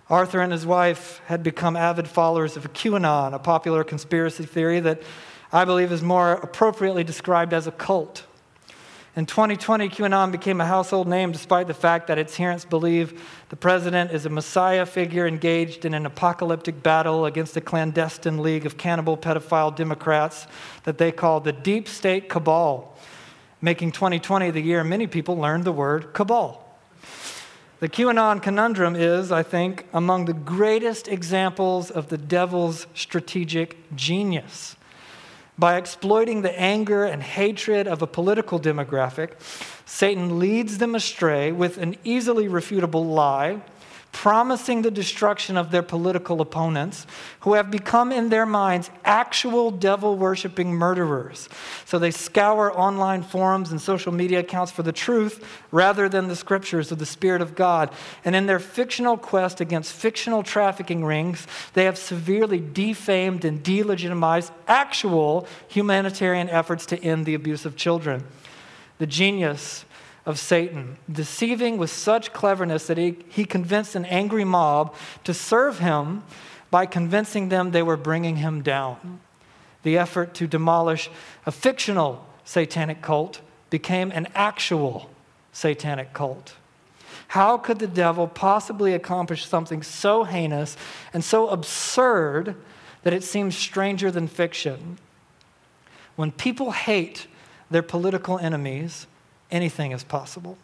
Arthur 0.07 0.41
and 0.41 0.51
his 0.51 0.67
wife 0.67 1.19
had 1.25 1.41
become 1.41 1.75
avid 1.75 2.07
followers 2.07 2.55
of 2.55 2.73
QAnon, 2.73 3.33
a 3.33 3.39
popular 3.39 3.83
conspiracy 3.83 4.45
theory 4.45 4.79
that 4.81 5.01
I 5.51 5.65
believe 5.65 5.91
is 5.91 6.03
more 6.03 6.33
appropriately 6.33 7.03
described 7.03 7.55
as 7.55 7.65
a 7.65 7.71
cult. 7.71 8.23
In 9.17 9.25
2020, 9.25 9.89
QAnon 9.89 10.31
became 10.31 10.61
a 10.61 10.65
household 10.67 11.07
name 11.07 11.31
despite 11.31 11.65
the 11.65 11.73
fact 11.73 12.05
that 12.05 12.19
its 12.19 12.33
adherents 12.33 12.65
believe 12.65 13.27
the 13.49 13.55
president 13.55 14.11
is 14.11 14.27
a 14.27 14.29
messiah 14.29 14.85
figure 14.85 15.25
engaged 15.25 15.85
in 15.85 15.95
an 15.95 16.05
apocalyptic 16.05 16.83
battle 16.83 17.25
against 17.25 17.57
a 17.57 17.61
clandestine 17.61 18.43
league 18.43 18.67
of 18.67 18.77
cannibal 18.77 19.17
pedophile 19.17 19.75
Democrats 19.75 20.45
that 20.83 20.99
they 20.99 21.11
call 21.11 21.39
the 21.39 21.51
Deep 21.51 21.87
State 21.87 22.29
Cabal, 22.29 22.95
making 23.59 23.91
2020 23.91 24.51
the 24.51 24.61
year 24.61 24.83
many 24.83 25.07
people 25.07 25.35
learned 25.35 25.63
the 25.63 25.71
word 25.71 26.13
cabal. 26.13 26.63
The 27.79 27.89
QAnon 27.89 28.39
conundrum 28.39 28.95
is, 28.95 29.31
I 29.31 29.41
think, 29.41 29.87
among 29.93 30.25
the 30.25 30.33
greatest 30.33 31.07
examples 31.07 31.89
of 31.89 32.09
the 32.09 32.19
devil's 32.19 32.85
strategic 32.93 33.77
genius. 33.95 34.76
By 35.59 35.77
exploiting 35.77 36.43
the 36.43 36.59
anger 36.59 37.03
and 37.03 37.23
hatred 37.23 37.87
of 37.87 38.03
a 38.03 38.07
political 38.07 38.59
demographic, 38.59 39.31
Satan 39.85 40.37
leads 40.37 40.77
them 40.77 40.93
astray 40.93 41.51
with 41.51 41.79
an 41.79 41.95
easily 42.03 42.47
refutable 42.47 43.11
lie 43.11 43.61
promising 44.17 44.81
the 44.81 44.89
destruction 44.89 45.57
of 45.57 45.69
their 45.69 45.83
political 45.83 46.41
opponents 46.41 47.05
who 47.41 47.53
have 47.53 47.69
become, 47.69 48.11
in 48.11 48.29
their 48.29 48.47
minds, 48.47 48.89
actual 49.05 49.69
devil 49.69 50.17
worshiping 50.17 50.73
murderers. 50.73 51.47
So 51.85 51.99
they 51.99 52.09
scour 52.09 52.75
online 52.75 53.21
forums 53.21 53.69
and 53.69 53.79
social 53.79 54.11
media 54.11 54.39
accounts 54.39 54.71
for 54.71 54.81
the 54.81 54.91
truth 54.91 55.47
rather 55.69 56.09
than 56.09 56.29
the 56.29 56.35
scriptures 56.35 56.91
of 56.91 56.97
the 56.97 57.05
Spirit 57.05 57.43
of 57.43 57.53
God. 57.53 57.91
And 58.25 58.35
in 58.35 58.47
their 58.47 58.57
fictional 58.57 59.17
quest 59.17 59.61
against 59.61 59.93
fictional 59.93 60.41
trafficking 60.41 61.05
rings, 61.05 61.45
they 61.73 61.85
have 61.85 61.99
severely 61.99 62.59
defamed 62.59 63.45
and 63.45 63.63
delegitimized 63.63 64.49
actual 64.67 65.47
humanitarian 65.67 66.49
efforts 66.49 66.87
to 66.87 66.99
end 67.03 67.27
the 67.27 67.35
abuse 67.35 67.67
of 67.67 67.75
children. 67.75 68.23
The 68.97 69.05
genius 69.05 69.85
of 70.27 70.37
Satan, 70.37 70.97
deceiving 71.09 71.77
with 71.77 71.89
such 71.89 72.33
cleverness 72.33 72.87
that 72.87 72.97
he, 72.97 73.17
he 73.29 73.45
convinced 73.45 73.95
an 73.95 74.03
angry 74.05 74.43
mob 74.43 74.93
to 75.23 75.33
serve 75.33 75.79
him 75.79 76.21
by 76.69 76.85
convincing 76.85 77.47
them 77.47 77.71
they 77.71 77.81
were 77.81 77.95
bringing 77.95 78.35
him 78.35 78.61
down. 78.61 79.21
The 79.83 79.97
effort 79.97 80.33
to 80.35 80.45
demolish 80.45 81.09
a 81.45 81.51
fictional 81.51 82.27
satanic 82.43 83.01
cult 83.01 83.39
became 83.69 84.11
an 84.11 84.27
actual 84.35 85.09
satanic 85.53 86.13
cult. 86.13 86.55
How 87.29 87.57
could 87.57 87.79
the 87.79 87.87
devil 87.87 88.27
possibly 88.27 88.93
accomplish 88.93 89.45
something 89.45 89.81
so 89.81 90.25
heinous 90.25 90.75
and 91.13 91.23
so 91.23 91.47
absurd 91.47 92.55
that 93.03 93.13
it 93.13 93.23
seems 93.23 93.57
stranger 93.57 94.11
than 94.11 94.27
fiction? 94.27 94.97
When 96.17 96.33
people 96.33 96.71
hate 96.71 97.27
their 97.71 97.81
political 97.81 98.37
enemies, 98.39 99.07
anything 99.51 99.91
is 99.91 100.03
possible. 100.03 100.57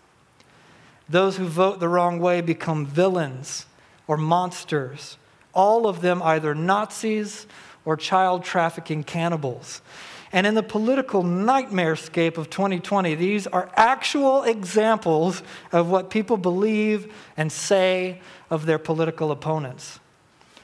Those 1.10 1.38
who 1.38 1.46
vote 1.46 1.80
the 1.80 1.90
wrong 1.90 2.20
way 2.20 2.42
become 2.42 2.86
villains 2.86 3.66
or 4.08 4.18
monsters, 4.18 5.18
all 5.54 5.88
of 5.88 6.02
them 6.02 6.22
either 6.24 6.56
Nazis 6.56 7.46
or 7.86 7.98
child 7.98 8.44
trafficking 8.44 9.04
cannibals. 9.04 9.82
And 10.32 10.48
in 10.48 10.56
the 10.56 10.64
political 10.64 11.22
nightmarescape 11.24 12.38
of 12.38 12.50
2020, 12.50 13.14
these 13.16 13.46
are 13.46 13.70
actual 13.76 14.44
examples 14.44 15.44
of 15.72 15.90
what 15.90 16.10
people 16.10 16.38
believe 16.38 17.14
and 17.38 17.52
say 17.52 18.20
of 18.50 18.66
their 18.66 18.80
political 18.80 19.32
opponents. 19.32 20.00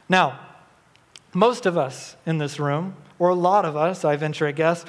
Now, 0.08 0.40
most 1.34 1.68
of 1.68 1.78
us 1.78 2.16
in 2.26 2.40
this 2.40 2.60
room, 2.60 2.96
or 3.20 3.30
a 3.30 3.36
lot 3.36 3.64
of 3.64 3.78
us, 3.78 4.04
I 4.04 4.16
venture 4.16 4.48
a 4.48 4.54
guess, 4.54 4.86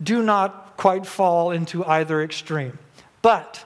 do 0.00 0.22
not 0.22 0.61
quite 0.82 1.06
fall 1.06 1.52
into 1.52 1.84
either 1.84 2.20
extreme. 2.20 2.76
But 3.22 3.64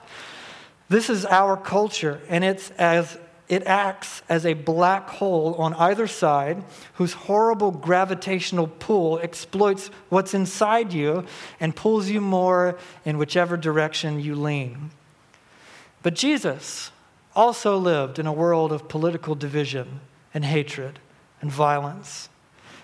this 0.87 1.09
is 1.09 1.25
our 1.25 1.57
culture, 1.57 2.21
and 2.29 2.43
it's 2.43 2.69
as 2.77 3.17
it 3.49 3.63
acts 3.65 4.21
as 4.29 4.45
a 4.45 4.53
black 4.53 5.09
hole 5.09 5.55
on 5.55 5.73
either 5.73 6.05
side 6.05 6.63
whose 6.93 7.13
horrible 7.13 7.71
gravitational 7.71 8.67
pull 8.67 9.17
exploits 9.23 9.89
what's 10.09 10.35
inside 10.35 10.93
you 10.93 11.25
and 11.59 11.75
pulls 11.75 12.07
you 12.07 12.21
more 12.21 12.77
in 13.03 13.17
whichever 13.17 13.57
direction 13.57 14.19
you 14.19 14.35
lean. 14.35 14.91
But 16.03 16.13
Jesus 16.13 16.91
also 17.35 17.79
lived 17.79 18.19
in 18.19 18.27
a 18.27 18.31
world 18.31 18.71
of 18.71 18.87
political 18.87 19.33
division 19.33 20.01
and 20.35 20.45
hatred 20.45 20.99
and 21.41 21.51
violence. 21.51 22.29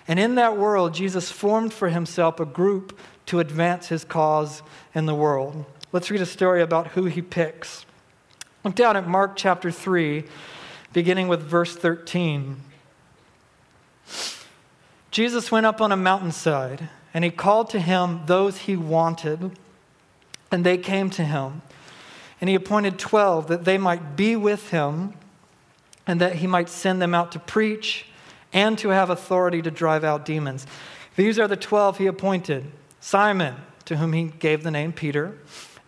And 0.08 0.18
in 0.18 0.34
that 0.34 0.58
world, 0.58 0.92
Jesus 0.92 1.30
formed 1.30 1.72
for 1.72 1.88
himself 1.88 2.40
a 2.40 2.44
group 2.44 2.98
to 3.26 3.40
advance 3.40 3.88
his 3.88 4.04
cause 4.04 4.62
in 4.94 5.06
the 5.06 5.14
world. 5.14 5.64
Let's 5.92 6.10
read 6.10 6.20
a 6.20 6.26
story 6.26 6.62
about 6.62 6.88
who 6.88 7.04
he 7.04 7.22
picks. 7.22 7.86
Look 8.64 8.74
down 8.74 8.96
at 8.96 9.06
Mark 9.06 9.36
chapter 9.36 9.70
3, 9.70 10.24
beginning 10.92 11.28
with 11.28 11.42
verse 11.42 11.76
13. 11.76 12.56
Jesus 15.10 15.52
went 15.52 15.66
up 15.66 15.80
on 15.80 15.92
a 15.92 15.96
mountainside, 15.96 16.88
and 17.12 17.24
he 17.24 17.30
called 17.30 17.70
to 17.70 17.80
him 17.80 18.22
those 18.26 18.58
he 18.58 18.76
wanted, 18.76 19.52
and 20.50 20.64
they 20.64 20.76
came 20.76 21.10
to 21.10 21.24
him. 21.24 21.62
And 22.40 22.50
he 22.50 22.56
appointed 22.56 22.98
12 22.98 23.46
that 23.48 23.64
they 23.64 23.78
might 23.78 24.16
be 24.16 24.34
with 24.34 24.70
him, 24.70 25.14
and 26.06 26.20
that 26.20 26.36
he 26.36 26.46
might 26.46 26.68
send 26.68 27.00
them 27.00 27.14
out 27.14 27.32
to 27.32 27.38
preach 27.38 28.06
and 28.52 28.78
to 28.78 28.90
have 28.90 29.10
authority 29.10 29.62
to 29.62 29.70
drive 29.70 30.04
out 30.04 30.24
demons. 30.24 30.66
These 31.16 31.38
are 31.38 31.48
the 31.48 31.56
12 31.56 31.98
he 31.98 32.06
appointed. 32.06 32.70
Simon, 33.04 33.54
to 33.84 33.98
whom 33.98 34.14
he 34.14 34.24
gave 34.24 34.62
the 34.62 34.70
name 34.70 34.90
Peter, 34.90 35.36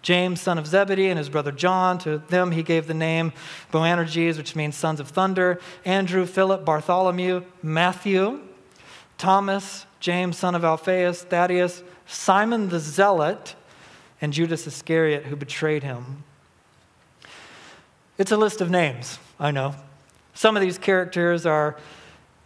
James, 0.02 0.38
son 0.38 0.58
of 0.58 0.66
Zebedee, 0.66 1.08
and 1.08 1.16
his 1.16 1.30
brother 1.30 1.50
John. 1.50 1.96
To 2.00 2.18
them 2.18 2.50
he 2.50 2.62
gave 2.62 2.86
the 2.86 2.92
name 2.92 3.32
Boanerges, 3.72 4.36
which 4.36 4.54
means 4.54 4.76
sons 4.76 5.00
of 5.00 5.08
thunder. 5.08 5.58
Andrew, 5.86 6.26
Philip, 6.26 6.62
Bartholomew, 6.66 7.42
Matthew, 7.62 8.42
Thomas, 9.16 9.86
James, 9.98 10.36
son 10.36 10.54
of 10.54 10.62
Alphaeus, 10.62 11.22
Thaddeus, 11.22 11.82
Simon 12.06 12.68
the 12.68 12.78
Zealot, 12.78 13.54
and 14.20 14.30
Judas 14.30 14.66
Iscariot, 14.66 15.24
who 15.24 15.36
betrayed 15.36 15.84
him. 15.84 16.22
It's 18.18 18.30
a 18.30 18.36
list 18.36 18.60
of 18.60 18.68
names, 18.68 19.18
I 19.40 19.52
know. 19.52 19.74
Some 20.34 20.54
of 20.54 20.60
these 20.60 20.76
characters 20.76 21.46
are 21.46 21.78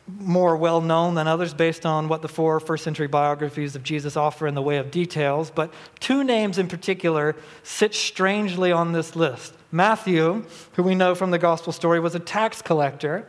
more 0.06 0.56
well 0.56 0.80
known 0.80 1.14
than 1.14 1.28
others 1.28 1.54
based 1.54 1.86
on 1.86 2.08
what 2.08 2.22
the 2.22 2.28
four 2.28 2.58
first 2.60 2.84
century 2.84 3.06
biographies 3.06 3.76
of 3.76 3.82
Jesus 3.82 4.16
offer 4.16 4.46
in 4.46 4.54
the 4.54 4.62
way 4.62 4.78
of 4.78 4.90
details, 4.90 5.50
but 5.50 5.72
two 6.00 6.24
names 6.24 6.58
in 6.58 6.68
particular 6.68 7.36
sit 7.62 7.94
strangely 7.94 8.72
on 8.72 8.92
this 8.92 9.14
list. 9.14 9.54
Matthew, 9.72 10.44
who 10.72 10.82
we 10.82 10.94
know 10.94 11.14
from 11.14 11.30
the 11.30 11.38
gospel 11.38 11.72
story, 11.72 12.00
was 12.00 12.14
a 12.14 12.20
tax 12.20 12.60
collector, 12.60 13.26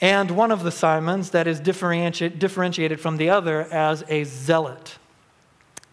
and 0.00 0.30
one 0.30 0.52
of 0.52 0.62
the 0.62 0.70
Simons 0.70 1.30
that 1.30 1.46
is 1.46 1.58
differentiated 1.58 3.00
from 3.00 3.16
the 3.16 3.30
other 3.30 3.62
as 3.72 4.04
a 4.08 4.24
zealot. 4.24 4.98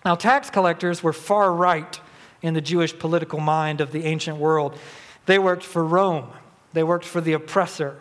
Now, 0.05 0.15
tax 0.15 0.50
collectors 0.50 1.01
were 1.01 1.13
far 1.13 1.53
right 1.53 2.00
in 2.41 2.53
the 2.53 2.62
Jewish 2.62 2.98
political 2.98 3.39
mind 3.39 3.79
of 3.82 3.91
the 3.91 4.05
ancient 4.05 4.38
world. 4.38 4.77
They 5.25 5.39
worked 5.39 5.63
for 5.63 5.84
Rome, 5.84 6.29
they 6.74 6.84
worked 6.84 7.05
for 7.05 7.22
the 7.22 7.34
oppressor. 7.34 7.98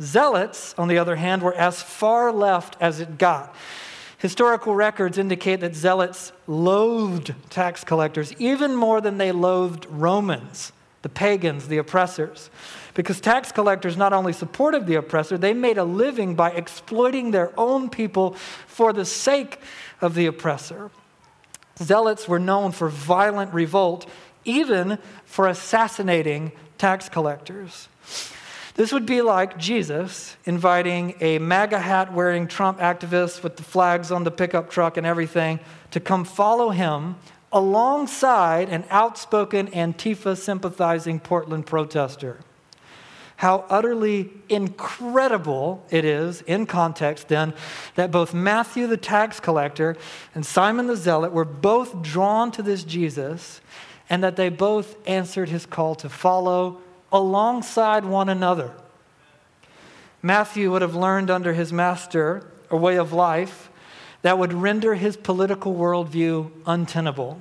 Zealots, 0.00 0.74
on 0.76 0.88
the 0.88 0.98
other 0.98 1.16
hand, 1.16 1.42
were 1.42 1.54
as 1.54 1.82
far 1.82 2.32
left 2.32 2.76
as 2.80 3.00
it 3.00 3.18
got. 3.18 3.54
Historical 4.18 4.74
records 4.74 5.18
indicate 5.18 5.60
that 5.60 5.74
zealots 5.74 6.32
loathed 6.46 7.34
tax 7.50 7.84
collectors 7.84 8.32
even 8.38 8.74
more 8.74 9.00
than 9.00 9.18
they 9.18 9.32
loathed 9.32 9.86
Romans, 9.90 10.72
the 11.02 11.08
pagans, 11.08 11.68
the 11.68 11.78
oppressors. 11.78 12.50
Because 12.94 13.20
tax 13.20 13.52
collectors 13.52 13.96
not 13.96 14.14
only 14.14 14.32
supported 14.32 14.86
the 14.86 14.94
oppressor, 14.94 15.36
they 15.36 15.52
made 15.52 15.76
a 15.76 15.84
living 15.84 16.34
by 16.34 16.50
exploiting 16.50 17.30
their 17.30 17.52
own 17.58 17.90
people 17.90 18.32
for 18.66 18.92
the 18.92 19.04
sake 19.04 19.60
of 20.00 20.14
the 20.14 20.26
oppressor. 20.26 20.90
Zealots 21.78 22.26
were 22.26 22.38
known 22.38 22.72
for 22.72 22.88
violent 22.88 23.52
revolt, 23.52 24.08
even 24.46 24.98
for 25.26 25.46
assassinating 25.46 26.52
tax 26.78 27.08
collectors. 27.10 27.88
This 28.76 28.92
would 28.92 29.06
be 29.06 29.22
like 29.22 29.56
Jesus 29.56 30.36
inviting 30.44 31.14
a 31.20 31.38
MAGA 31.38 31.78
hat 31.78 32.12
wearing 32.12 32.46
Trump 32.46 32.78
activist 32.78 33.42
with 33.42 33.56
the 33.56 33.62
flags 33.62 34.12
on 34.12 34.24
the 34.24 34.30
pickup 34.30 34.68
truck 34.68 34.98
and 34.98 35.06
everything 35.06 35.60
to 35.92 36.00
come 36.00 36.26
follow 36.26 36.68
him 36.68 37.16
alongside 37.50 38.68
an 38.68 38.84
outspoken 38.90 39.68
Antifa 39.68 40.36
sympathizing 40.36 41.20
Portland 41.20 41.64
protester. 41.64 42.40
How 43.36 43.64
utterly 43.70 44.30
incredible 44.50 45.82
it 45.88 46.04
is, 46.04 46.42
in 46.42 46.66
context, 46.66 47.28
then, 47.28 47.54
that 47.94 48.10
both 48.10 48.34
Matthew 48.34 48.86
the 48.86 48.98
tax 48.98 49.40
collector 49.40 49.96
and 50.34 50.44
Simon 50.44 50.86
the 50.86 50.96
zealot 50.96 51.32
were 51.32 51.46
both 51.46 52.02
drawn 52.02 52.52
to 52.52 52.62
this 52.62 52.84
Jesus 52.84 53.62
and 54.10 54.22
that 54.22 54.36
they 54.36 54.50
both 54.50 54.96
answered 55.08 55.48
his 55.48 55.64
call 55.64 55.94
to 55.94 56.10
follow 56.10 56.82
alongside 57.12 58.04
one 58.04 58.28
another. 58.28 58.72
Matthew 60.22 60.70
would 60.72 60.82
have 60.82 60.94
learned 60.94 61.30
under 61.30 61.52
his 61.52 61.72
master 61.72 62.46
a 62.70 62.76
way 62.76 62.96
of 62.96 63.12
life 63.12 63.70
that 64.22 64.38
would 64.38 64.52
render 64.52 64.94
his 64.94 65.16
political 65.16 65.74
worldview 65.74 66.50
untenable. 66.66 67.40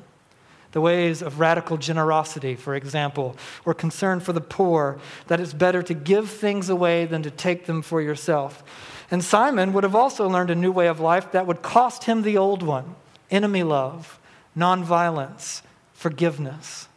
The 0.72 0.82
ways 0.82 1.22
of 1.22 1.40
radical 1.40 1.78
generosity, 1.78 2.56
for 2.56 2.76
example, 2.76 3.38
or 3.66 3.74
concern 3.74 4.20
for 4.20 4.34
the 4.34 4.42
poor, 4.42 5.00
that 5.28 5.40
it's 5.40 5.54
better 5.54 5.82
to 5.82 5.94
give 5.94 6.30
things 6.30 6.70
away 6.70 7.06
than 7.06 7.24
to 7.24 7.32
take 7.32 7.66
them 7.66 7.82
for 7.82 8.02
yourself. 8.02 8.64
And 9.10 9.24
Simon 9.24 9.74
would 9.74 9.84
have 9.84 9.96
also 9.96 10.28
learned 10.28 10.50
a 10.50 10.56
new 10.56 10.72
way 10.72 10.88
of 10.88 11.00
life 11.00 11.32
that 11.32 11.48
would 11.48 11.62
cost 11.62 12.04
him 12.04 12.22
the 12.22 12.38
old 12.38 12.62
one 12.62 12.96
enemy 13.32 13.64
love, 13.64 14.20
nonviolence, 14.56 15.62
forgiveness. 15.94 16.88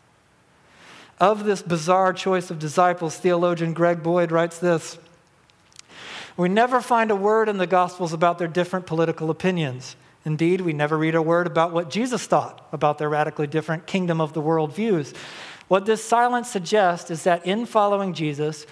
Of 1.21 1.45
this 1.45 1.63
bizarre 1.63 2.13
choice 2.13 2.51
of 2.51 2.59
disciples, 2.59 3.17
theologian 3.17 3.73
Greg 3.73 4.03
Boyd 4.03 4.31
writes 4.31 4.59
this 4.59 4.99
We 6.37 6.49
never 6.49 6.81
find 6.81 7.11
a 7.11 7.17
word 7.17 7.49
in 7.49 7.59
the 7.59 7.67
Gospels 7.67 8.13
about 8.13 8.39
their 8.39 8.49
different 8.49 8.87
political 8.87 9.31
opinions. 9.31 9.97
Indeed, 10.25 10.61
we 10.61 10.73
never 10.73 10.99
read 10.99 11.15
a 11.15 11.23
word 11.23 11.47
about 11.47 11.73
what 11.73 11.91
Jesus 11.91 12.27
thought 12.27 12.67
about 12.73 12.99
their 12.99 13.09
radically 13.09 13.47
different 13.47 13.87
kingdom 13.87 14.21
of 14.21 14.33
the 14.33 14.41
world 14.41 14.75
views. 14.75 15.15
What 15.69 15.87
this 15.87 16.05
silence 16.05 16.51
suggests 16.51 17.11
is 17.11 17.25
that 17.25 17.47
in 17.47 17.67
following 17.67 18.15
Jesus, 18.15 18.67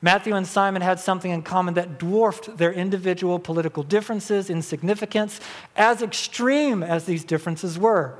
Matthew 0.00 0.34
and 0.34 0.46
Simon 0.46 0.82
had 0.82 0.98
something 0.98 1.30
in 1.30 1.42
common 1.42 1.74
that 1.74 1.98
dwarfed 1.98 2.56
their 2.56 2.72
individual 2.72 3.38
political 3.38 3.84
differences 3.84 4.50
in 4.50 4.60
significance, 4.60 5.40
as 5.76 6.02
extreme 6.02 6.82
as 6.82 7.04
these 7.04 7.24
differences 7.24 7.78
were. 7.78 8.18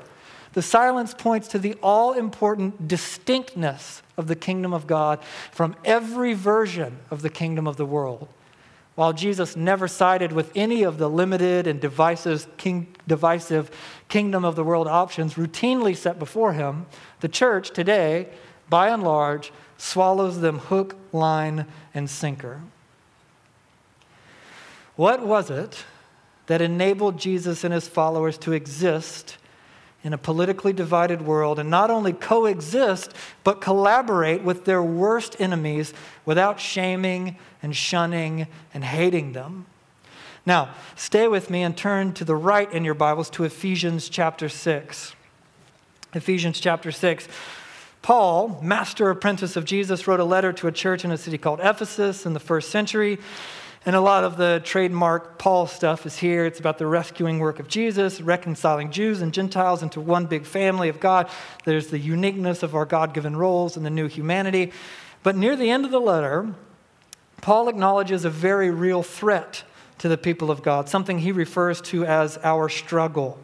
The 0.53 0.63
silence 0.63 1.15
points 1.15 1.49
to 1.49 1.59
the 1.59 1.75
all 1.83 2.13
important 2.13 2.87
distinctness 2.87 4.03
of 4.17 4.27
the 4.27 4.37
kingdom 4.37 4.75
of 4.75 4.87
God 4.87 5.21
from 5.51 5.77
every 5.85 6.35
version 6.35 6.99
of 7.11 7.23
the 7.23 7.31
kingdom 7.31 7.67
of 7.67 7.77
the 7.77 7.87
world. 7.87 8.29
While 8.95 9.15
Jesus 9.15 9.57
never 9.57 9.89
sided 9.89 10.33
with 10.33 10.53
any 10.55 10.83
of 10.83 10.99
the 10.99 11.09
limited 11.09 11.67
and 11.67 11.81
divisive, 11.81 12.55
king, 12.59 12.95
divisive 13.09 13.71
kingdom 14.09 14.45
of 14.45 14.55
the 14.55 14.65
world 14.65 14.87
options 14.87 15.35
routinely 15.35 15.97
set 15.97 16.19
before 16.19 16.53
him, 16.53 16.85
the 17.21 17.29
church 17.29 17.71
today, 17.71 18.29
by 18.69 18.89
and 18.89 19.03
large, 19.03 19.51
swallows 19.79 20.41
them 20.41 20.59
hook, 20.59 20.97
line, 21.13 21.67
and 21.95 22.11
sinker. 22.11 22.61
What 24.97 25.25
was 25.27 25.49
it 25.49 25.85
that 26.47 26.61
enabled 26.61 27.19
Jesus 27.19 27.65
and 27.65 27.73
his 27.73 27.89
followers 27.89 28.37
to 28.39 28.53
exist 28.53 29.39
in 30.05 30.13
a 30.13 30.19
politically 30.19 30.73
divided 30.73 31.23
world 31.23 31.59
and 31.59 31.71
not 31.71 31.91
only 31.91 32.13
coexist, 32.13 33.15
but 33.45 33.61
collaborate 33.61 34.43
with 34.43 34.65
their 34.65 34.83
worst 34.83 35.37
enemies 35.41 35.95
without 36.25 36.59
shaming 36.59 37.37
and 37.63 37.77
shunning 37.77 38.47
and 38.75 38.85
hating 38.85 39.33
them. 39.33 39.67
Now, 40.45 40.75
stay 40.97 41.29
with 41.29 41.51
me 41.51 41.63
and 41.63 41.77
turn 41.77 42.13
to 42.15 42.25
the 42.25 42.35
right 42.35 42.71
in 42.73 42.85
your 42.85 42.95
Bibles 42.95 43.31
to 43.31 43.45
Ephesians 43.45 44.09
chapter 44.09 44.49
6. 44.49 45.15
Ephesians 46.15 46.59
chapter 46.59 46.91
6. 46.91 47.29
Paul, 48.03 48.59
master 48.61 49.09
apprentice 49.09 49.55
of 49.55 49.65
Jesus, 49.65 50.09
wrote 50.09 50.19
a 50.19 50.25
letter 50.25 50.53
to 50.55 50.67
a 50.67 50.73
church 50.73 51.05
in 51.05 51.13
a 51.13 51.17
city 51.17 51.39
called 51.39 51.61
Ephesus 51.63 52.27
in 52.27 52.33
the 52.33 52.41
first 52.41 52.71
century. 52.71 53.19
And 53.85 53.97
a 53.97 54.01
lot 54.01 54.23
of 54.23 54.37
the 54.37 54.61
trademark 54.65 55.39
Paul 55.39 55.67
stuff 55.67 56.07
is 56.07 56.17
here. 56.17 56.47
It's 56.47 56.61
about 56.61 56.79
the 56.79 56.87
rescuing 56.87 57.41
work 57.41 57.59
of 57.59 57.67
Jesus, 57.67 58.21
reconciling 58.21 58.93
Jews 58.93 59.21
and 59.21 59.35
Gentiles 59.35 59.83
into 59.83 60.01
one 60.01 60.27
big 60.27 60.47
family 60.47 60.89
of 60.89 61.01
God. 61.01 61.29
There's 61.65 61.89
the 61.89 61.99
uniqueness 61.99 62.63
of 62.63 62.77
our 62.77 62.85
God 62.85 63.13
given 63.13 63.35
roles 63.35 63.77
and 63.77 63.85
the 63.85 63.91
new 63.91 64.07
humanity. 64.07 64.73
But 65.25 65.37
near 65.37 65.57
the 65.57 65.71
end 65.71 65.85
of 65.85 65.91
the 65.91 66.01
letter, 66.01 66.55
Paul 67.41 67.69
acknowledges 67.69 68.25
a 68.25 68.31
very 68.31 68.71
real 68.71 69.03
threat 69.03 69.65
to 69.99 70.09
the 70.09 70.19
people 70.19 70.51
of 70.51 70.63
God, 70.63 70.89
something 70.89 71.19
he 71.19 71.33
refers 71.33 71.81
to 71.83 72.05
as 72.05 72.39
our 72.45 72.69
struggle. 72.69 73.39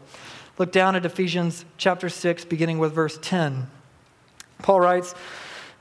Look 0.56 0.70
down 0.70 0.94
at 0.94 1.04
Ephesians 1.04 1.64
chapter 1.78 2.08
6, 2.08 2.44
beginning 2.44 2.78
with 2.78 2.92
verse 2.92 3.18
10. 3.20 3.68
Paul 4.62 4.80
writes, 4.80 5.14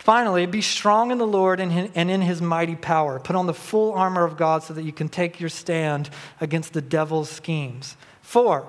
Finally, 0.07 0.45
be 0.45 0.61
strong 0.61 1.11
in 1.11 1.17
the 1.17 1.27
Lord 1.27 1.59
and 1.59 1.69
in 1.93 2.21
his 2.21 2.41
mighty 2.41 2.77
power. 2.77 3.19
Put 3.19 3.35
on 3.35 3.45
the 3.45 3.53
full 3.53 3.91
armor 3.91 4.23
of 4.23 4.37
God 4.37 4.63
so 4.63 4.73
that 4.73 4.83
you 4.83 4.93
can 4.93 5.09
take 5.09 5.41
your 5.41 5.49
stand 5.49 6.09
against 6.39 6.71
the 6.71 6.79
devil's 6.79 7.29
schemes. 7.29 7.97
For 8.21 8.65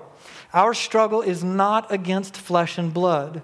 our 0.53 0.75
struggle 0.75 1.23
is 1.23 1.45
not 1.45 1.93
against 1.93 2.37
flesh 2.37 2.77
and 2.77 2.93
blood, 2.93 3.43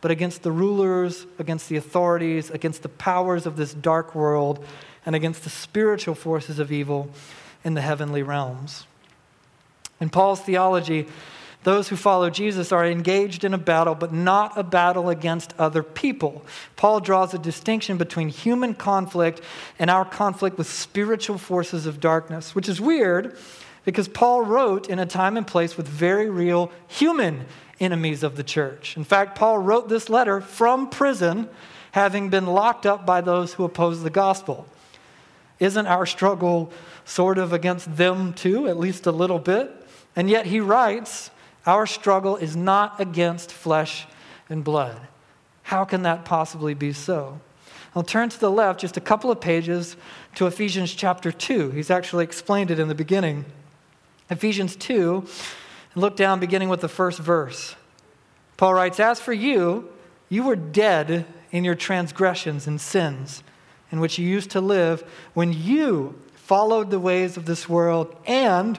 but 0.00 0.10
against 0.10 0.42
the 0.42 0.50
rulers, 0.50 1.26
against 1.38 1.68
the 1.68 1.76
authorities, 1.76 2.48
against 2.48 2.82
the 2.82 2.88
powers 2.88 3.44
of 3.44 3.58
this 3.58 3.74
dark 3.74 4.14
world, 4.14 4.64
and 5.04 5.14
against 5.14 5.44
the 5.44 5.50
spiritual 5.50 6.14
forces 6.14 6.58
of 6.58 6.72
evil 6.72 7.10
in 7.62 7.74
the 7.74 7.82
heavenly 7.82 8.22
realms. 8.22 8.86
In 10.00 10.08
Paul's 10.08 10.40
theology, 10.40 11.08
those 11.64 11.88
who 11.88 11.96
follow 11.96 12.30
Jesus 12.30 12.70
are 12.72 12.86
engaged 12.86 13.42
in 13.42 13.52
a 13.52 13.58
battle, 13.58 13.94
but 13.94 14.12
not 14.12 14.56
a 14.56 14.62
battle 14.62 15.08
against 15.08 15.54
other 15.58 15.82
people. 15.82 16.44
Paul 16.76 17.00
draws 17.00 17.34
a 17.34 17.38
distinction 17.38 17.96
between 17.96 18.28
human 18.28 18.74
conflict 18.74 19.40
and 19.78 19.90
our 19.90 20.04
conflict 20.04 20.56
with 20.58 20.68
spiritual 20.68 21.38
forces 21.38 21.86
of 21.86 22.00
darkness, 22.00 22.54
which 22.54 22.68
is 22.68 22.80
weird 22.80 23.36
because 23.84 24.08
Paul 24.08 24.42
wrote 24.42 24.88
in 24.88 24.98
a 24.98 25.06
time 25.06 25.36
and 25.36 25.46
place 25.46 25.76
with 25.76 25.88
very 25.88 26.30
real 26.30 26.70
human 26.86 27.46
enemies 27.80 28.22
of 28.22 28.36
the 28.36 28.44
church. 28.44 28.96
In 28.96 29.04
fact, 29.04 29.36
Paul 29.36 29.58
wrote 29.58 29.88
this 29.88 30.08
letter 30.08 30.40
from 30.40 30.88
prison, 30.88 31.48
having 31.92 32.28
been 32.28 32.46
locked 32.46 32.86
up 32.86 33.04
by 33.04 33.20
those 33.20 33.54
who 33.54 33.64
oppose 33.64 34.02
the 34.02 34.10
gospel. 34.10 34.66
Isn't 35.60 35.86
our 35.86 36.06
struggle 36.06 36.72
sort 37.04 37.38
of 37.38 37.52
against 37.52 37.96
them 37.96 38.32
too, 38.32 38.68
at 38.68 38.78
least 38.78 39.06
a 39.06 39.12
little 39.12 39.38
bit? 39.38 39.70
And 40.16 40.30
yet 40.30 40.46
he 40.46 40.60
writes, 40.60 41.30
our 41.66 41.86
struggle 41.86 42.36
is 42.36 42.56
not 42.56 43.00
against 43.00 43.52
flesh 43.52 44.06
and 44.48 44.62
blood. 44.62 45.00
How 45.62 45.84
can 45.84 46.02
that 46.02 46.24
possibly 46.24 46.74
be 46.74 46.92
so? 46.92 47.40
I'll 47.96 48.02
turn 48.02 48.28
to 48.28 48.40
the 48.40 48.50
left 48.50 48.80
just 48.80 48.96
a 48.96 49.00
couple 49.00 49.30
of 49.30 49.40
pages 49.40 49.96
to 50.34 50.46
Ephesians 50.46 50.92
chapter 50.92 51.30
2. 51.30 51.70
He's 51.70 51.90
actually 51.90 52.24
explained 52.24 52.70
it 52.70 52.78
in 52.78 52.88
the 52.88 52.94
beginning. 52.94 53.44
Ephesians 54.30 54.74
2, 54.76 55.26
and 55.94 56.02
look 56.02 56.16
down 56.16 56.40
beginning 56.40 56.68
with 56.68 56.80
the 56.80 56.88
first 56.88 57.20
verse. 57.20 57.76
Paul 58.56 58.74
writes, 58.74 58.98
As 58.98 59.20
for 59.20 59.32
you, 59.32 59.88
you 60.28 60.42
were 60.42 60.56
dead 60.56 61.26
in 61.50 61.64
your 61.64 61.74
transgressions 61.74 62.66
and 62.66 62.80
sins 62.80 63.42
in 63.92 64.00
which 64.00 64.18
you 64.18 64.28
used 64.28 64.50
to 64.50 64.60
live 64.60 65.04
when 65.34 65.52
you 65.52 66.20
followed 66.34 66.90
the 66.90 66.98
ways 66.98 67.36
of 67.36 67.46
this 67.46 67.68
world 67.68 68.14
and 68.26 68.78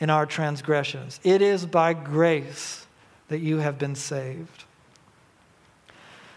in 0.00 0.10
our 0.10 0.26
transgressions. 0.26 1.20
It 1.22 1.42
is 1.42 1.66
by 1.66 1.92
grace 1.92 2.86
that 3.28 3.40
you 3.40 3.58
have 3.58 3.78
been 3.78 3.94
saved. 3.94 4.64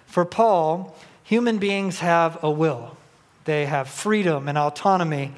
For 0.05 0.25
Paul, 0.25 0.95
human 1.23 1.57
beings 1.57 1.99
have 1.99 2.43
a 2.43 2.51
will, 2.51 2.97
they 3.45 3.65
have 3.65 3.89
freedom 3.89 4.47
and 4.47 4.57
autonomy, 4.57 5.33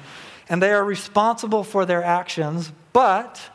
and 0.48 0.62
they 0.62 0.72
are 0.72 0.84
responsible 0.84 1.64
for 1.64 1.86
their 1.86 2.04
actions, 2.04 2.72
but 2.92 3.50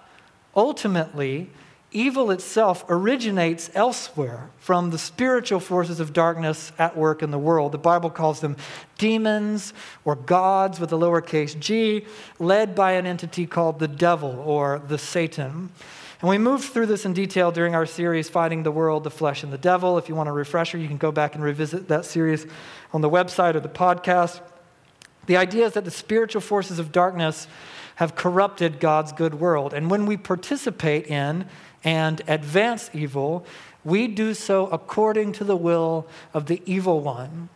ultimately, 0.55 1.49
evil 1.91 2.31
itself 2.31 2.85
originates 2.87 3.69
elsewhere 3.73 4.49
from 4.59 4.91
the 4.91 4.97
spiritual 4.97 5.59
forces 5.59 5.99
of 5.99 6.13
darkness 6.13 6.71
at 6.79 6.95
work 6.95 7.21
in 7.21 7.31
the 7.31 7.37
world. 7.37 7.71
The 7.71 7.77
Bible 7.77 8.09
calls 8.09 8.39
them 8.39 8.55
demons 8.97 9.73
or 10.05 10.15
gods 10.15 10.79
with 10.79 10.93
a 10.93 10.95
lowercase 10.95 11.59
g, 11.59 12.05
led 12.39 12.75
by 12.75 12.93
an 12.93 13.05
entity 13.05 13.45
called 13.45 13.79
the 13.79 13.87
devil 13.87 14.39
or 14.45 14.81
the 14.87 14.97
Satan. 14.97 15.69
And 16.21 16.29
we 16.29 16.37
moved 16.37 16.65
through 16.65 16.85
this 16.85 17.03
in 17.03 17.13
detail 17.13 17.51
during 17.51 17.73
our 17.73 17.87
series, 17.87 18.29
Fighting 18.29 18.63
the 18.63 18.71
World, 18.71 19.03
the 19.03 19.09
Flesh, 19.09 19.43
and 19.43 19.51
the 19.51 19.57
Devil. 19.57 19.97
If 19.97 20.07
you 20.07 20.13
want 20.13 20.29
a 20.29 20.31
refresher, 20.31 20.77
you 20.77 20.87
can 20.87 20.97
go 20.97 21.11
back 21.11 21.33
and 21.35 21.43
revisit 21.43 21.87
that 21.87 22.05
series 22.05 22.45
on 22.93 23.01
the 23.01 23.09
website 23.09 23.55
or 23.55 23.59
the 23.59 23.69
podcast. 23.69 24.39
The 25.25 25.37
idea 25.37 25.65
is 25.65 25.73
that 25.73 25.85
the 25.85 25.91
spiritual 25.91 26.41
forces 26.41 26.77
of 26.77 26.91
darkness 26.91 27.47
have 28.01 28.15
corrupted 28.15 28.79
God's 28.79 29.11
good 29.11 29.35
world. 29.35 29.75
And 29.75 29.87
when 29.87 30.07
we 30.07 30.17
participate 30.17 31.05
in 31.05 31.45
and 31.83 32.19
advance 32.27 32.89
evil, 32.93 33.45
we 33.83 34.07
do 34.07 34.33
so 34.33 34.65
according 34.69 35.33
to 35.33 35.43
the 35.43 35.55
will 35.55 36.07
of 36.33 36.47
the 36.47 36.63
evil 36.65 37.01
one. 37.01 37.49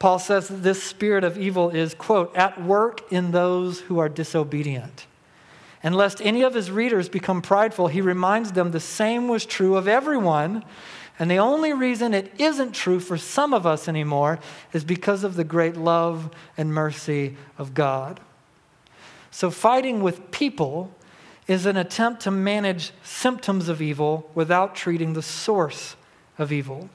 Paul 0.00 0.18
says 0.18 0.48
that 0.48 0.64
this 0.64 0.82
spirit 0.82 1.22
of 1.22 1.38
evil 1.38 1.70
is, 1.70 1.94
quote, 1.94 2.34
at 2.34 2.60
work 2.60 3.12
in 3.12 3.30
those 3.30 3.78
who 3.82 4.00
are 4.00 4.08
disobedient. 4.08 5.06
And 5.84 5.94
lest 5.94 6.20
any 6.20 6.42
of 6.42 6.54
his 6.54 6.68
readers 6.68 7.08
become 7.08 7.40
prideful, 7.40 7.86
he 7.86 8.00
reminds 8.00 8.50
them 8.50 8.72
the 8.72 8.80
same 8.80 9.28
was 9.28 9.46
true 9.46 9.76
of 9.76 9.86
everyone. 9.86 10.64
And 11.16 11.30
the 11.30 11.38
only 11.38 11.72
reason 11.72 12.12
it 12.12 12.32
isn't 12.40 12.72
true 12.72 12.98
for 12.98 13.16
some 13.16 13.54
of 13.54 13.66
us 13.66 13.86
anymore 13.86 14.40
is 14.72 14.82
because 14.82 15.22
of 15.22 15.36
the 15.36 15.44
great 15.44 15.76
love 15.76 16.28
and 16.58 16.74
mercy 16.74 17.36
of 17.56 17.72
God. 17.72 18.18
So, 19.36 19.50
fighting 19.50 20.02
with 20.02 20.30
people 20.30 20.94
is 21.46 21.66
an 21.66 21.76
attempt 21.76 22.22
to 22.22 22.30
manage 22.30 22.92
symptoms 23.02 23.68
of 23.68 23.82
evil 23.82 24.30
without 24.34 24.74
treating 24.74 25.12
the 25.12 25.20
source 25.20 25.94
of 26.38 26.52
evil. 26.52 26.88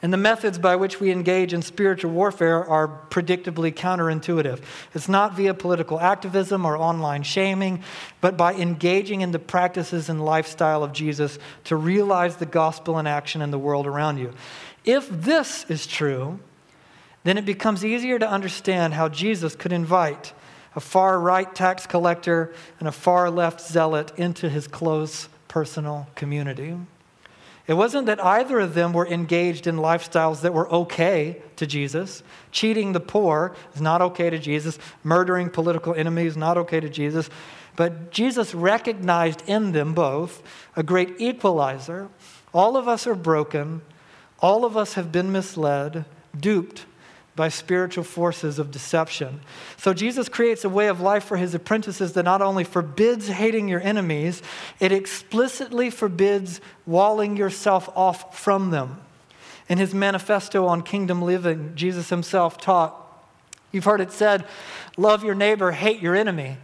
And 0.00 0.14
the 0.14 0.16
methods 0.16 0.58
by 0.58 0.76
which 0.76 0.98
we 0.98 1.10
engage 1.10 1.52
in 1.52 1.60
spiritual 1.60 2.10
warfare 2.12 2.64
are 2.64 2.88
predictably 3.10 3.70
counterintuitive. 3.70 4.62
It's 4.94 5.10
not 5.10 5.34
via 5.34 5.52
political 5.52 6.00
activism 6.00 6.64
or 6.64 6.78
online 6.78 7.22
shaming, 7.22 7.82
but 8.22 8.38
by 8.38 8.54
engaging 8.54 9.20
in 9.20 9.30
the 9.30 9.38
practices 9.38 10.08
and 10.08 10.24
lifestyle 10.24 10.82
of 10.82 10.94
Jesus 10.94 11.38
to 11.64 11.76
realize 11.76 12.36
the 12.36 12.46
gospel 12.46 12.98
in 12.98 13.06
action 13.06 13.42
in 13.42 13.50
the 13.50 13.58
world 13.58 13.86
around 13.86 14.16
you. 14.16 14.32
If 14.86 15.10
this 15.10 15.66
is 15.68 15.86
true, 15.86 16.40
then 17.24 17.36
it 17.36 17.44
becomes 17.44 17.84
easier 17.84 18.18
to 18.18 18.26
understand 18.26 18.94
how 18.94 19.10
Jesus 19.10 19.54
could 19.54 19.74
invite 19.74 20.32
a 20.74 20.80
far 20.80 21.18
right 21.20 21.52
tax 21.54 21.86
collector 21.86 22.54
and 22.78 22.88
a 22.88 22.92
far 22.92 23.30
left 23.30 23.60
zealot 23.60 24.12
into 24.16 24.48
his 24.48 24.66
close 24.66 25.28
personal 25.48 26.08
community. 26.14 26.76
It 27.66 27.74
wasn't 27.74 28.06
that 28.06 28.24
either 28.24 28.58
of 28.58 28.74
them 28.74 28.92
were 28.92 29.06
engaged 29.06 29.66
in 29.66 29.76
lifestyles 29.76 30.40
that 30.40 30.52
were 30.52 30.68
okay 30.72 31.40
to 31.54 31.66
Jesus. 31.66 32.22
Cheating 32.50 32.92
the 32.92 33.00
poor 33.00 33.54
is 33.74 33.80
not 33.80 34.02
okay 34.02 34.28
to 34.28 34.38
Jesus. 34.38 34.78
Murdering 35.04 35.50
political 35.50 35.94
enemies 35.94 36.32
is 36.32 36.36
not 36.36 36.58
okay 36.58 36.80
to 36.80 36.88
Jesus. 36.88 37.30
But 37.76 38.10
Jesus 38.10 38.54
recognized 38.54 39.42
in 39.46 39.72
them 39.72 39.94
both 39.94 40.42
a 40.74 40.82
great 40.82 41.20
equalizer. 41.20 42.08
All 42.52 42.76
of 42.76 42.88
us 42.88 43.06
are 43.06 43.14
broken. 43.14 43.82
All 44.40 44.64
of 44.64 44.76
us 44.76 44.94
have 44.94 45.12
been 45.12 45.30
misled, 45.30 46.06
duped, 46.38 46.86
by 47.40 47.48
spiritual 47.48 48.04
forces 48.04 48.58
of 48.58 48.70
deception. 48.70 49.40
So 49.78 49.94
Jesus 49.94 50.28
creates 50.28 50.62
a 50.62 50.68
way 50.68 50.88
of 50.88 51.00
life 51.00 51.24
for 51.24 51.38
his 51.38 51.54
apprentices 51.54 52.12
that 52.12 52.24
not 52.24 52.42
only 52.42 52.64
forbids 52.64 53.28
hating 53.28 53.66
your 53.66 53.80
enemies, 53.80 54.42
it 54.78 54.92
explicitly 54.92 55.88
forbids 55.88 56.60
walling 56.84 57.38
yourself 57.38 57.88
off 57.96 58.38
from 58.38 58.72
them. 58.72 59.00
In 59.70 59.78
his 59.78 59.94
manifesto 59.94 60.66
on 60.66 60.82
kingdom 60.82 61.22
living, 61.22 61.72
Jesus 61.76 62.10
himself 62.10 62.58
taught, 62.58 62.94
You've 63.72 63.84
heard 63.84 64.02
it 64.02 64.12
said, 64.12 64.44
love 64.98 65.24
your 65.24 65.34
neighbor, 65.34 65.70
hate 65.70 66.02
your 66.02 66.14
enemy. 66.14 66.58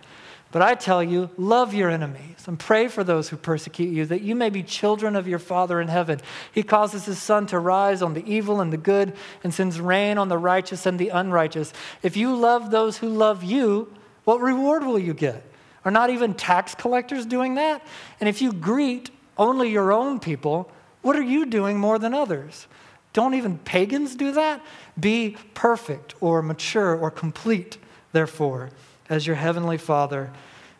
But 0.56 0.62
I 0.62 0.74
tell 0.74 1.04
you, 1.04 1.28
love 1.36 1.74
your 1.74 1.90
enemies 1.90 2.48
and 2.48 2.58
pray 2.58 2.88
for 2.88 3.04
those 3.04 3.28
who 3.28 3.36
persecute 3.36 3.92
you, 3.92 4.06
that 4.06 4.22
you 4.22 4.34
may 4.34 4.48
be 4.48 4.62
children 4.62 5.14
of 5.14 5.28
your 5.28 5.38
Father 5.38 5.82
in 5.82 5.88
heaven. 5.88 6.18
He 6.50 6.62
causes 6.62 7.04
his 7.04 7.20
sun 7.20 7.46
to 7.48 7.58
rise 7.58 8.00
on 8.00 8.14
the 8.14 8.24
evil 8.24 8.62
and 8.62 8.72
the 8.72 8.78
good 8.78 9.12
and 9.44 9.52
sends 9.52 9.78
rain 9.78 10.16
on 10.16 10.30
the 10.30 10.38
righteous 10.38 10.86
and 10.86 10.98
the 10.98 11.10
unrighteous. 11.10 11.74
If 12.02 12.16
you 12.16 12.34
love 12.34 12.70
those 12.70 12.96
who 12.96 13.10
love 13.10 13.44
you, 13.44 13.92
what 14.24 14.40
reward 14.40 14.82
will 14.82 14.98
you 14.98 15.12
get? 15.12 15.44
Are 15.84 15.90
not 15.90 16.08
even 16.08 16.32
tax 16.32 16.74
collectors 16.74 17.26
doing 17.26 17.56
that? 17.56 17.86
And 18.18 18.26
if 18.26 18.40
you 18.40 18.50
greet 18.50 19.10
only 19.36 19.68
your 19.68 19.92
own 19.92 20.18
people, 20.18 20.72
what 21.02 21.16
are 21.16 21.22
you 21.22 21.44
doing 21.44 21.78
more 21.78 21.98
than 21.98 22.14
others? 22.14 22.66
Don't 23.12 23.34
even 23.34 23.58
pagans 23.58 24.16
do 24.16 24.32
that? 24.32 24.64
Be 24.98 25.36
perfect 25.52 26.14
or 26.22 26.40
mature 26.40 26.96
or 26.96 27.10
complete, 27.10 27.76
therefore, 28.12 28.70
as 29.08 29.26
your 29.26 29.36
heavenly 29.36 29.78
Father 29.78 30.30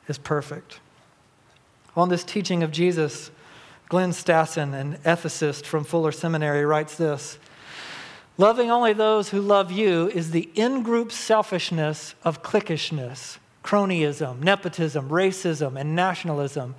is 0.09 0.19
perfect. 0.19 0.81
On 1.97 2.09
this 2.09 2.25
teaching 2.25 2.63
of 2.63 2.71
Jesus, 2.71 3.31
Glenn 3.89 4.11
Stassen, 4.11 4.75
an 4.75 4.99
ethicist 5.05 5.65
from 5.65 5.85
Fuller 5.85 6.13
Seminary, 6.13 6.65
writes 6.65 6.97
this 6.97 7.39
Loving 8.39 8.71
only 8.71 8.93
those 8.93 9.31
who 9.31 9.41
love 9.41 9.73
you 9.73 10.09
is 10.09 10.31
the 10.31 10.51
in 10.55 10.83
group 10.83 11.11
selfishness 11.11 12.15
of 12.23 12.43
cliquishness, 12.43 13.39
cronyism, 13.65 14.41
nepotism, 14.41 15.09
racism, 15.09 15.81
and 15.81 15.97
nationalism. 15.97 16.75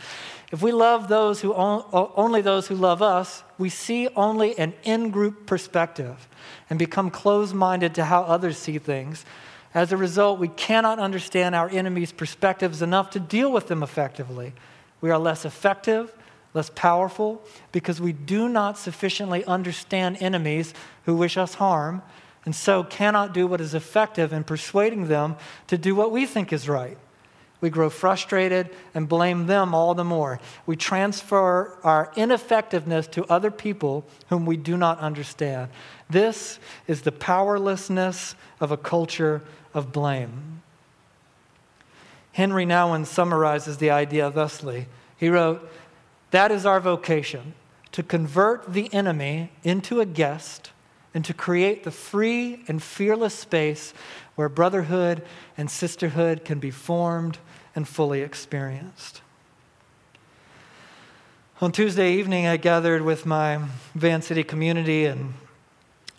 If 0.52 0.62
we 0.62 0.72
love 0.72 1.08
those 1.08 1.42
who 1.42 1.54
only 1.54 2.42
those 2.42 2.68
who 2.68 2.76
love 2.76 3.02
us, 3.02 3.44
we 3.58 3.70
see 3.70 4.08
only 4.16 4.58
an 4.60 4.74
in 4.84 5.10
group 5.10 5.46
perspective 5.46 6.28
and 6.70 6.78
become 6.78 7.10
closed 7.10 7.56
minded 7.56 7.96
to 7.96 8.06
how 8.06 8.22
others 8.22 8.58
see 8.58 8.78
things 8.78 9.26
as 9.78 9.92
a 9.92 9.98
result, 9.98 10.40
we 10.40 10.48
cannot 10.48 10.98
understand 10.98 11.54
our 11.54 11.70
enemies' 11.70 12.12
perspectives 12.12 12.82
enough 12.82 13.12
to 13.12 13.20
deal 13.20 13.52
with 13.52 13.68
them 13.68 13.84
effectively. 13.84 14.54
We 15.02 15.12
are 15.12 15.20
less 15.20 15.46
effective, 15.46 16.12
less 16.56 16.72
powerful, 16.74 17.44
because 17.72 18.02
we 18.02 18.12
do 18.12 18.50
not 18.50 18.80
sufficiently 18.80 19.46
understand 19.46 20.18
enemies 20.20 20.74
who 21.06 21.16
wish 21.16 21.38
us 21.38 21.54
harm, 21.54 22.02
and 22.44 22.56
so 22.56 22.84
cannot 22.84 23.36
do 23.36 23.46
what 23.46 23.62
is 23.62 23.76
effective 23.76 24.34
in 24.34 24.44
persuading 24.44 25.10
them 25.10 25.36
to 25.68 25.78
do 25.78 25.94
what 25.94 26.12
we 26.12 26.26
think 26.26 26.52
is 26.52 26.68
right. 26.68 26.98
We 27.62 27.70
grow 27.70 27.92
frustrated 27.92 28.70
and 28.96 29.08
blame 29.08 29.46
them 29.46 29.76
all 29.76 29.94
the 29.94 30.04
more. 30.04 30.40
We 30.66 30.76
transfer 30.76 31.78
our 31.84 32.12
ineffectiveness 32.16 33.06
to 33.10 33.26
other 33.26 33.52
people 33.52 34.06
whom 34.30 34.48
we 34.48 34.58
do 34.58 34.76
not 34.76 35.00
understand. 35.00 35.70
This 36.10 36.60
is 36.88 37.02
the 37.02 37.12
powerlessness 37.12 38.34
of 38.60 38.72
a 38.72 38.78
culture 38.78 39.44
of 39.74 39.92
blame. 39.92 40.62
Henri 42.34 42.66
Nouwen 42.66 43.06
summarizes 43.06 43.78
the 43.78 43.90
idea 43.90 44.30
thusly. 44.30 44.88
He 45.18 45.30
wrote, 45.30 45.68
That 46.32 46.52
is 46.52 46.66
our 46.66 46.80
vocation, 46.80 47.54
to 47.92 48.04
convert 48.04 48.74
the 48.74 48.94
enemy 48.94 49.52
into 49.64 50.00
a 50.00 50.06
guest 50.06 50.72
and 51.14 51.26
to 51.26 51.34
create 51.34 51.84
the 51.84 51.92
free 51.92 52.64
and 52.68 52.82
fearless 52.82 53.34
space 53.34 53.94
where 54.36 54.50
brotherhood 54.50 55.24
and 55.58 55.72
sisterhood 55.72 56.46
can 56.46 56.60
be 56.60 56.70
formed 56.70 57.40
and 57.76 57.88
fully 57.88 58.22
experienced. 58.22 59.22
On 61.60 61.72
Tuesday 61.72 62.14
evening, 62.14 62.46
I 62.46 62.58
gathered 62.58 63.02
with 63.02 63.26
my 63.26 63.60
Van 63.96 64.22
City 64.22 64.44
community 64.44 65.06
and 65.06 65.34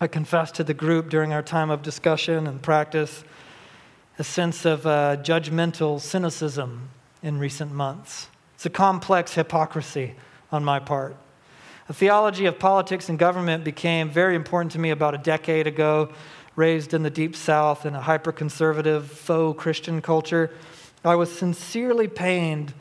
I 0.01 0.09
confessed 0.09 0.57
to 0.57 0.65
the 0.65 0.75
group 0.75 1.09
during 1.11 1.33
our 1.33 1.43
time 1.43 1.71
of 1.71 1.83
discussion 1.83 2.49
and 2.49 2.61
practice 2.61 3.23
a 4.19 4.25
sense 4.25 4.65
of 4.65 4.87
uh, 4.87 5.17
judgmental 5.19 6.01
cynicism 6.01 6.89
in 7.23 7.39
recent 7.39 7.73
months. 7.73 8.29
It's 8.55 8.67
a 8.67 8.71
complex 8.71 9.35
hypocrisy 9.35 10.15
on 10.51 10.65
my 10.65 10.81
part. 10.81 11.17
A 11.89 11.93
theology 11.93 12.47
of 12.47 12.59
politics 12.59 13.09
and 13.09 13.19
government 13.19 13.65
became 13.65 14.11
very 14.11 14.35
important 14.35 14.73
to 14.73 14.79
me 14.79 14.91
about 14.91 15.15
a 15.15 15.19
decade 15.19 15.67
ago, 15.67 16.13
raised 16.57 16.93
in 16.93 17.03
the 17.03 17.11
deep 17.11 17.37
south 17.37 17.87
in 17.87 17.95
a 17.95 18.01
hyper 18.01 18.33
conservative, 18.33 19.11
faux 19.11 19.61
Christian 19.61 20.03
culture. 20.03 20.51
I 21.05 21.15
was 21.15 21.31
sincerely 21.31 22.09
pained 22.09 22.75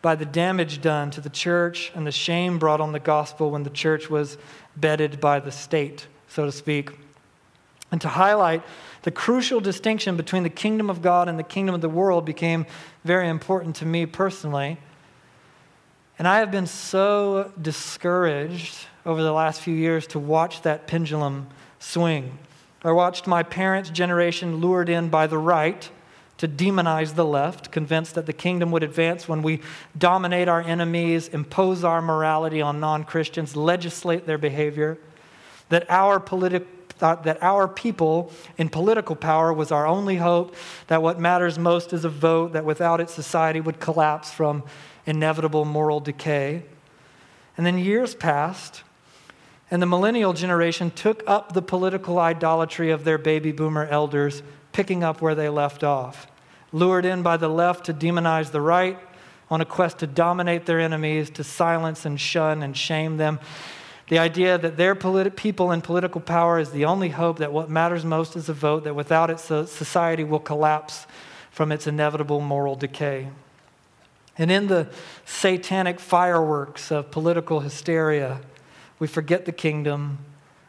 by 0.00 0.14
the 0.14 0.24
damage 0.24 0.80
done 0.80 1.10
to 1.10 1.20
the 1.20 1.30
church 1.30 1.92
and 1.94 2.06
the 2.06 2.12
shame 2.12 2.58
brought 2.58 2.80
on 2.80 2.92
the 2.92 3.00
gospel 3.00 3.50
when 3.50 3.62
the 3.62 3.70
church 3.70 4.08
was 4.08 4.38
bedded 4.76 5.20
by 5.20 5.40
the 5.40 5.52
state 5.52 6.06
so 6.28 6.44
to 6.44 6.52
speak, 6.52 6.90
and 7.90 8.00
to 8.00 8.08
highlight 8.08 8.62
the 9.08 9.12
crucial 9.12 9.58
distinction 9.58 10.18
between 10.18 10.42
the 10.42 10.50
kingdom 10.50 10.90
of 10.90 11.00
God 11.00 11.30
and 11.30 11.38
the 11.38 11.42
kingdom 11.42 11.74
of 11.74 11.80
the 11.80 11.88
world 11.88 12.26
became 12.26 12.66
very 13.06 13.26
important 13.26 13.76
to 13.76 13.86
me 13.86 14.04
personally. 14.04 14.76
And 16.18 16.28
I 16.28 16.40
have 16.40 16.50
been 16.50 16.66
so 16.66 17.50
discouraged 17.58 18.76
over 19.06 19.22
the 19.22 19.32
last 19.32 19.62
few 19.62 19.74
years 19.74 20.06
to 20.08 20.18
watch 20.18 20.60
that 20.60 20.86
pendulum 20.86 21.46
swing. 21.78 22.36
I 22.84 22.92
watched 22.92 23.26
my 23.26 23.42
parents' 23.42 23.88
generation 23.88 24.56
lured 24.56 24.90
in 24.90 25.08
by 25.08 25.26
the 25.26 25.38
right 25.38 25.90
to 26.36 26.46
demonize 26.46 27.14
the 27.14 27.24
left, 27.24 27.72
convinced 27.72 28.14
that 28.14 28.26
the 28.26 28.34
kingdom 28.34 28.70
would 28.72 28.82
advance 28.82 29.26
when 29.26 29.40
we 29.40 29.62
dominate 29.96 30.48
our 30.48 30.60
enemies, 30.60 31.28
impose 31.28 31.82
our 31.82 32.02
morality 32.02 32.60
on 32.60 32.78
non 32.78 33.04
Christians, 33.04 33.56
legislate 33.56 34.26
their 34.26 34.36
behavior 34.36 34.98
that 35.70 35.90
our 35.90 36.20
politi- 36.20 36.66
that 36.98 37.38
our 37.42 37.68
people 37.68 38.32
in 38.56 38.68
political 38.68 39.16
power 39.16 39.52
was 39.52 39.72
our 39.72 39.86
only 39.86 40.16
hope, 40.16 40.54
that 40.88 41.02
what 41.02 41.18
matters 41.18 41.58
most 41.58 41.92
is 41.92 42.04
a 42.04 42.08
vote, 42.08 42.52
that 42.52 42.64
without 42.64 43.00
it, 43.00 43.10
society 43.10 43.60
would 43.60 43.80
collapse 43.80 44.30
from 44.30 44.62
inevitable 45.06 45.64
moral 45.64 46.00
decay. 46.00 46.62
And 47.56 47.66
then 47.66 47.78
years 47.78 48.14
passed, 48.14 48.82
and 49.70 49.82
the 49.82 49.86
millennial 49.86 50.32
generation 50.32 50.90
took 50.90 51.22
up 51.26 51.52
the 51.52 51.62
political 51.62 52.18
idolatry 52.18 52.90
of 52.90 53.04
their 53.04 53.18
baby 53.18 53.52
boomer 53.52 53.86
elders, 53.86 54.42
picking 54.72 55.02
up 55.02 55.20
where 55.20 55.34
they 55.34 55.48
left 55.48 55.82
off. 55.82 56.26
Lured 56.72 57.04
in 57.04 57.22
by 57.22 57.36
the 57.36 57.48
left 57.48 57.86
to 57.86 57.94
demonize 57.94 58.50
the 58.50 58.60
right, 58.60 58.98
on 59.50 59.60
a 59.60 59.64
quest 59.64 59.98
to 59.98 60.06
dominate 60.06 60.66
their 60.66 60.78
enemies, 60.78 61.30
to 61.30 61.42
silence 61.42 62.04
and 62.04 62.20
shun 62.20 62.62
and 62.62 62.76
shame 62.76 63.16
them. 63.16 63.40
The 64.08 64.18
idea 64.18 64.56
that 64.56 64.76
their 64.76 64.94
politi- 64.94 65.36
people 65.36 65.70
in 65.70 65.82
political 65.82 66.20
power 66.20 66.58
is 66.58 66.70
the 66.70 66.86
only 66.86 67.10
hope, 67.10 67.38
that 67.38 67.52
what 67.52 67.68
matters 67.68 68.04
most 68.04 68.36
is 68.36 68.48
a 68.48 68.54
vote, 68.54 68.84
that 68.84 68.94
without 68.94 69.30
it, 69.30 69.38
society 69.38 70.24
will 70.24 70.40
collapse 70.40 71.06
from 71.50 71.70
its 71.72 71.86
inevitable 71.86 72.40
moral 72.40 72.74
decay. 72.74 73.28
And 74.38 74.50
in 74.50 74.68
the 74.68 74.88
satanic 75.26 76.00
fireworks 76.00 76.90
of 76.90 77.10
political 77.10 77.60
hysteria, 77.60 78.40
we 78.98 79.06
forget 79.06 79.44
the 79.44 79.52
kingdom 79.52 80.18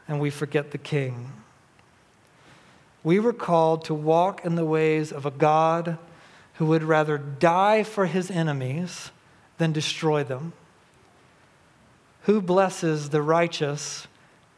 and 0.08 0.20
we 0.20 0.32
forget 0.32 0.72
the 0.72 0.78
king. 0.78 1.32
We 3.04 3.20
were 3.20 3.34
called 3.34 3.86
to 3.86 3.94
walk 3.94 4.44
in 4.44 4.56
the 4.56 4.66
ways 4.66 5.12
of 5.12 5.26
a 5.26 5.32
God 5.32 5.98
who 6.56 6.66
would 6.66 6.84
rather 6.84 7.18
die 7.18 7.84
for 7.84 8.08
his 8.08 8.30
enemies 8.30 9.12
than 9.60 9.72
destroy 9.72 10.24
them. 10.24 10.52
Who 12.24 12.42
blesses 12.42 13.10
the 13.10 13.22
righteous 13.22 14.08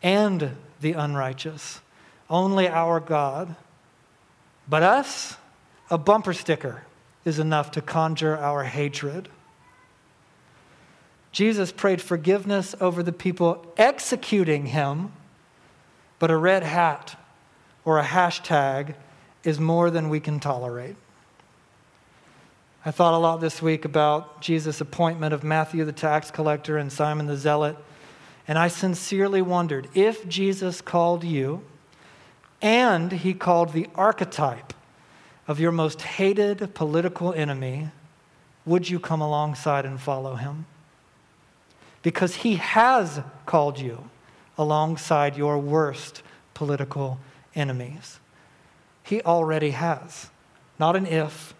and 0.04 0.56
the 0.82 0.94
unrighteous. 0.94 1.82
Only 2.30 2.68
our 2.68 3.00
God. 3.00 3.56
But 4.68 4.84
us, 4.84 5.38
a 5.90 5.98
bumper 5.98 6.34
sticker 6.34 6.84
is 7.24 7.40
enough 7.40 7.72
to 7.72 7.82
conjure 7.82 8.38
our 8.38 8.64
hatred. 8.64 9.30
Jesus 11.32 11.72
prayed 11.72 12.02
forgiveness 12.02 12.76
over 12.82 13.04
the 13.04 13.14
people 13.14 13.66
executing 13.78 14.68
him, 14.68 15.12
but 16.20 16.32
a 16.32 16.38
red 16.38 16.64
hat 16.64 17.18
or 17.86 18.00
a 18.00 18.04
hashtag 18.04 18.96
is 19.44 19.60
more 19.60 19.90
than 19.90 20.10
we 20.10 20.20
can 20.20 20.40
tolerate. 20.40 20.96
I 22.84 22.90
thought 22.90 23.14
a 23.14 23.18
lot 23.18 23.42
this 23.42 23.62
week 23.62 23.86
about 23.86 24.42
Jesus' 24.42 24.82
appointment 24.82 25.36
of 25.36 25.44
Matthew 25.44 25.86
the 25.86 25.92
tax 25.92 26.32
collector 26.32 26.80
and 26.80 26.92
Simon 26.92 27.28
the 27.28 27.38
zealot, 27.38 27.78
and 28.48 28.58
I 28.58 28.70
sincerely 28.70 29.42
wondered 29.42 29.88
if 29.94 30.28
Jesus 30.28 30.82
called 30.82 31.24
you 31.24 31.62
and 32.60 33.12
he 33.12 33.36
called 33.36 33.74
the 33.74 33.88
archetype 33.94 34.74
of 35.48 35.60
your 35.60 35.72
most 35.72 36.02
hated 36.02 36.74
political 36.74 37.32
enemy, 37.34 37.90
would 38.66 38.90
you 38.90 39.00
come 39.00 39.22
alongside 39.22 39.86
and 39.86 40.00
follow 40.00 40.36
him? 40.36 40.66
Because 42.02 42.38
he 42.38 42.56
has 42.56 43.22
called 43.46 43.80
you 43.80 44.10
alongside 44.58 45.38
your 45.38 45.60
worst 45.60 46.24
political 46.56 47.20
enemies. 47.54 48.20
He 49.04 49.22
already 49.22 49.72
has. 49.72 50.32
Not 50.80 50.96
an 50.96 51.06
if. 51.06 51.54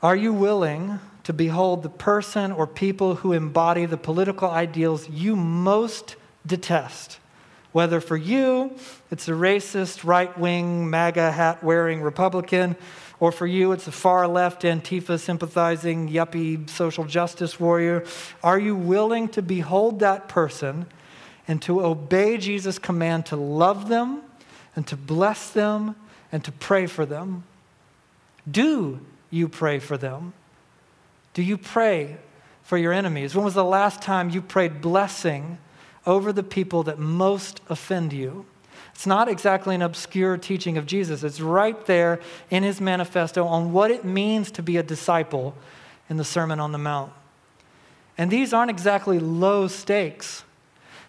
Are 0.00 0.14
you 0.14 0.32
willing 0.32 1.00
to 1.24 1.32
behold 1.32 1.82
the 1.82 1.88
person 1.88 2.52
or 2.52 2.68
people 2.68 3.16
who 3.16 3.32
embody 3.32 3.84
the 3.84 3.96
political 3.96 4.48
ideals 4.48 5.08
you 5.08 5.34
most 5.34 6.14
detest? 6.46 7.18
Whether 7.72 8.00
for 8.00 8.16
you, 8.16 8.76
it's 9.10 9.26
a 9.26 9.32
racist, 9.32 10.04
right 10.04 10.36
wing, 10.38 10.88
MAGA 10.88 11.32
hat 11.32 11.64
wearing 11.64 12.00
Republican, 12.00 12.76
or 13.18 13.32
for 13.32 13.46
you, 13.46 13.72
it's 13.72 13.88
a 13.88 13.92
far 13.92 14.28
left 14.28 14.62
Antifa 14.62 15.18
sympathizing, 15.18 16.08
yuppie 16.08 16.70
social 16.70 17.04
justice 17.04 17.58
warrior. 17.58 18.04
Are 18.44 18.58
you 18.58 18.76
willing 18.76 19.28
to 19.30 19.42
behold 19.42 19.98
that 19.98 20.28
person 20.28 20.86
and 21.48 21.60
to 21.62 21.84
obey 21.84 22.36
Jesus' 22.36 22.78
command 22.78 23.26
to 23.26 23.36
love 23.36 23.88
them 23.88 24.22
and 24.76 24.86
to 24.86 24.96
bless 24.96 25.50
them 25.50 25.96
and 26.30 26.44
to 26.44 26.52
pray 26.52 26.86
for 26.86 27.04
them? 27.04 27.42
Do 28.48 29.00
you 29.30 29.48
pray 29.48 29.78
for 29.78 29.96
them? 29.96 30.32
Do 31.34 31.42
you 31.42 31.58
pray 31.58 32.16
for 32.62 32.76
your 32.76 32.92
enemies? 32.92 33.34
When 33.34 33.44
was 33.44 33.54
the 33.54 33.64
last 33.64 34.02
time 34.02 34.30
you 34.30 34.42
prayed 34.42 34.80
blessing 34.80 35.58
over 36.06 36.32
the 36.32 36.42
people 36.42 36.82
that 36.84 36.98
most 36.98 37.60
offend 37.68 38.12
you? 38.12 38.46
It's 38.94 39.06
not 39.06 39.28
exactly 39.28 39.74
an 39.74 39.82
obscure 39.82 40.36
teaching 40.36 40.76
of 40.76 40.84
Jesus. 40.84 41.22
It's 41.22 41.40
right 41.40 41.86
there 41.86 42.18
in 42.50 42.64
his 42.64 42.80
manifesto 42.80 43.46
on 43.46 43.72
what 43.72 43.92
it 43.92 44.04
means 44.04 44.50
to 44.52 44.62
be 44.62 44.76
a 44.76 44.82
disciple 44.82 45.54
in 46.10 46.16
the 46.16 46.24
Sermon 46.24 46.58
on 46.58 46.72
the 46.72 46.78
Mount. 46.78 47.12
And 48.16 48.30
these 48.30 48.52
aren't 48.52 48.70
exactly 48.70 49.20
low 49.20 49.68
stakes. 49.68 50.42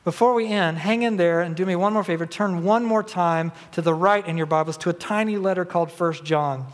Before 0.04 0.34
we 0.34 0.48
end, 0.48 0.78
hang 0.78 1.02
in 1.02 1.18
there 1.18 1.42
and 1.42 1.56
do 1.56 1.66
me 1.66 1.76
one 1.76 1.94
more 1.94 2.04
favor. 2.04 2.26
Turn 2.26 2.64
one 2.64 2.86
more 2.86 3.04
time 3.04 3.52
to 3.72 3.82
the 3.82 3.94
right 3.94 4.26
in 4.26 4.38
your 4.38 4.46
Bibles 4.46 4.78
to 4.78 4.90
a 4.90 4.94
tiny 4.94 5.38
letter 5.38 5.66
called 5.66 5.90
1 5.90 6.14
John. 6.24 6.68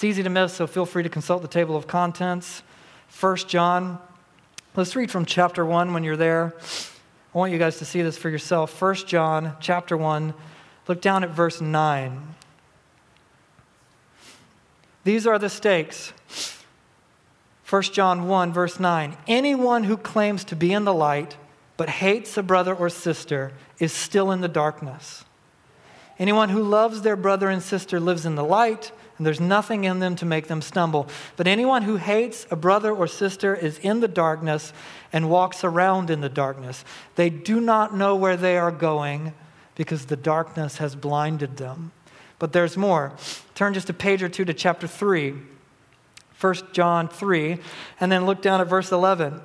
It's 0.00 0.04
easy 0.06 0.22
to 0.22 0.30
miss, 0.30 0.54
so 0.54 0.66
feel 0.66 0.86
free 0.86 1.02
to 1.02 1.10
consult 1.10 1.42
the 1.42 1.48
table 1.48 1.76
of 1.76 1.86
contents. 1.86 2.62
1 3.20 3.36
John. 3.48 3.98
Let's 4.74 4.96
read 4.96 5.10
from 5.10 5.26
chapter 5.26 5.62
1 5.62 5.92
when 5.92 6.04
you're 6.04 6.16
there. 6.16 6.54
I 7.34 7.36
want 7.36 7.52
you 7.52 7.58
guys 7.58 7.76
to 7.80 7.84
see 7.84 8.00
this 8.00 8.16
for 8.16 8.30
yourself. 8.30 8.80
1 8.80 8.94
John 8.94 9.58
chapter 9.60 9.98
1. 9.98 10.32
Look 10.88 11.02
down 11.02 11.22
at 11.22 11.28
verse 11.28 11.60
9. 11.60 12.34
These 15.04 15.26
are 15.26 15.38
the 15.38 15.50
stakes. 15.50 16.14
1 17.68 17.82
John 17.82 18.26
1, 18.26 18.54
verse 18.54 18.80
9. 18.80 19.18
Anyone 19.28 19.84
who 19.84 19.98
claims 19.98 20.44
to 20.44 20.56
be 20.56 20.72
in 20.72 20.84
the 20.84 20.94
light 20.94 21.36
but 21.76 21.90
hates 21.90 22.38
a 22.38 22.42
brother 22.42 22.74
or 22.74 22.88
sister 22.88 23.52
is 23.78 23.92
still 23.92 24.30
in 24.30 24.40
the 24.40 24.48
darkness. 24.48 25.26
Anyone 26.18 26.48
who 26.48 26.62
loves 26.62 27.02
their 27.02 27.16
brother 27.16 27.50
and 27.50 27.62
sister 27.62 28.00
lives 28.00 28.24
in 28.24 28.34
the 28.34 28.44
light, 28.44 28.92
and 29.20 29.26
there's 29.26 29.38
nothing 29.38 29.84
in 29.84 29.98
them 29.98 30.16
to 30.16 30.24
make 30.24 30.46
them 30.46 30.62
stumble. 30.62 31.06
But 31.36 31.46
anyone 31.46 31.82
who 31.82 31.96
hates 31.96 32.46
a 32.50 32.56
brother 32.56 32.90
or 32.90 33.06
sister 33.06 33.54
is 33.54 33.76
in 33.80 34.00
the 34.00 34.08
darkness 34.08 34.72
and 35.12 35.28
walks 35.28 35.62
around 35.62 36.08
in 36.08 36.22
the 36.22 36.30
darkness. 36.30 36.86
They 37.16 37.28
do 37.28 37.60
not 37.60 37.94
know 37.94 38.16
where 38.16 38.38
they 38.38 38.56
are 38.56 38.72
going 38.72 39.34
because 39.74 40.06
the 40.06 40.16
darkness 40.16 40.78
has 40.78 40.96
blinded 40.96 41.58
them. 41.58 41.92
But 42.38 42.54
there's 42.54 42.78
more. 42.78 43.12
Turn 43.54 43.74
just 43.74 43.90
a 43.90 43.92
page 43.92 44.22
or 44.22 44.30
two 44.30 44.46
to 44.46 44.54
chapter 44.54 44.86
3, 44.86 45.34
1 46.40 46.54
John 46.72 47.06
3, 47.06 47.58
and 48.00 48.10
then 48.10 48.24
look 48.24 48.40
down 48.40 48.62
at 48.62 48.68
verse 48.68 48.90
11. 48.90 49.42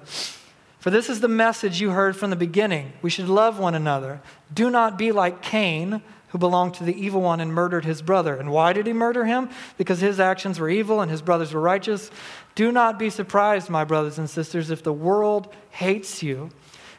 For 0.79 0.89
this 0.89 1.09
is 1.09 1.19
the 1.19 1.27
message 1.27 1.81
you 1.81 1.89
heard 1.89 2.15
from 2.15 2.29
the 2.29 2.37
beginning. 2.37 2.93
We 3.01 3.09
should 3.09 3.27
love 3.27 3.59
one 3.59 3.75
another. 3.75 4.21
Do 4.53 4.69
not 4.69 4.97
be 4.97 5.11
like 5.11 5.41
Cain, 5.41 6.01
who 6.35 6.39
belonged 6.39 6.73
to 6.73 6.83
the 6.83 7.01
evil 7.01 7.21
one 7.21 7.39
and 7.39 7.53
murdered 7.53 7.85
his 7.85 8.01
brother. 8.01 8.35
And 8.35 8.51
why 8.51 8.73
did 8.73 8.87
he 8.87 8.91
murder 8.91 9.23
him? 9.23 9.49
Because 9.77 10.01
his 10.01 10.19
actions 10.19 10.59
were 10.59 10.69
evil 10.69 10.99
and 10.99 11.09
his 11.09 11.21
brothers 11.21 11.53
were 11.53 11.61
righteous. 11.61 12.11
Do 12.55 12.73
not 12.73 12.99
be 12.99 13.09
surprised, 13.09 13.69
my 13.69 13.85
brothers 13.85 14.19
and 14.19 14.29
sisters, 14.29 14.69
if 14.69 14.83
the 14.83 14.91
world 14.91 15.47
hates 15.69 16.21
you. 16.21 16.49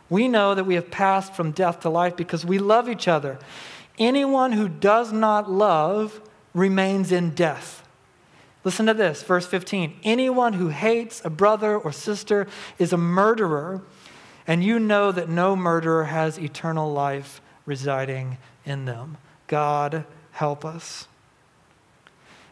We 0.09 0.27
know 0.27 0.55
that 0.55 0.64
we 0.64 0.75
have 0.77 0.90
passed 0.90 1.35
from 1.35 1.51
death 1.51 1.81
to 1.81 1.90
life 1.90 2.16
because 2.16 2.46
we 2.46 2.59
love 2.59 2.88
each 2.88 3.09
other. 3.09 3.38
Anyone 3.99 4.53
who 4.53 4.70
does 4.70 5.12
not 5.12 5.51
love 5.51 6.22
remains 6.55 7.12
in 7.12 7.35
death. 7.35 7.87
Listen 8.64 8.87
to 8.87 8.94
this, 8.94 9.22
verse 9.22 9.46
15. 9.46 9.99
Anyone 10.03 10.55
who 10.55 10.68
hates 10.68 11.20
a 11.27 11.31
brother 11.31 11.77
or 11.77 11.92
sister 11.92 12.46
is 12.79 12.90
a 12.90 12.96
murderer, 12.96 13.83
and 14.46 14.64
you 14.64 14.79
know 14.79 15.12
that 15.12 15.29
no 15.29 15.55
murderer 15.55 16.05
has 16.05 16.38
eternal 16.38 16.90
life 16.90 17.42
residing 17.66 18.38
in 18.64 18.87
them. 18.87 19.18
God, 19.47 20.05
help 20.33 20.65
us. 20.65 21.07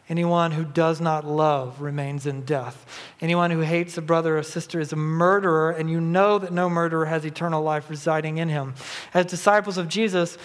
Anyone 0.08 0.50
who 0.50 0.64
does 0.64 1.00
not 1.00 1.26
love 1.26 1.80
remains 1.80 2.26
in 2.26 2.42
death. 2.42 2.84
Anyone 3.22 3.50
who 3.50 3.60
hates 3.60 3.96
a 3.96 4.02
brother 4.02 4.36
or 4.36 4.42
sister 4.42 4.78
is 4.78 4.92
a 4.92 4.96
murderer, 4.96 5.70
and 5.70 5.88
you 5.90 5.98
know 5.98 6.38
that 6.38 6.52
no 6.52 6.68
murderer 6.68 7.06
has 7.06 7.24
eternal 7.24 7.62
life 7.62 7.88
residing 7.88 8.36
in 8.36 8.50
him. 8.50 8.74
As 9.14 9.24
disciples 9.26 9.78
of 9.78 9.88
Jesus, 9.88 10.36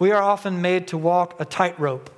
we 0.00 0.10
are 0.10 0.22
often 0.22 0.60
made 0.60 0.88
to 0.88 0.98
walk 0.98 1.38
a 1.40 1.44
tightrope, 1.44 2.10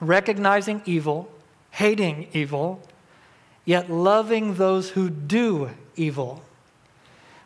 recognizing 0.00 0.80
evil, 0.86 1.28
hating 1.72 2.28
evil, 2.32 2.80
yet 3.64 3.90
loving 3.90 4.54
those 4.54 4.90
who 4.90 5.10
do 5.10 5.70
evil. 5.96 6.44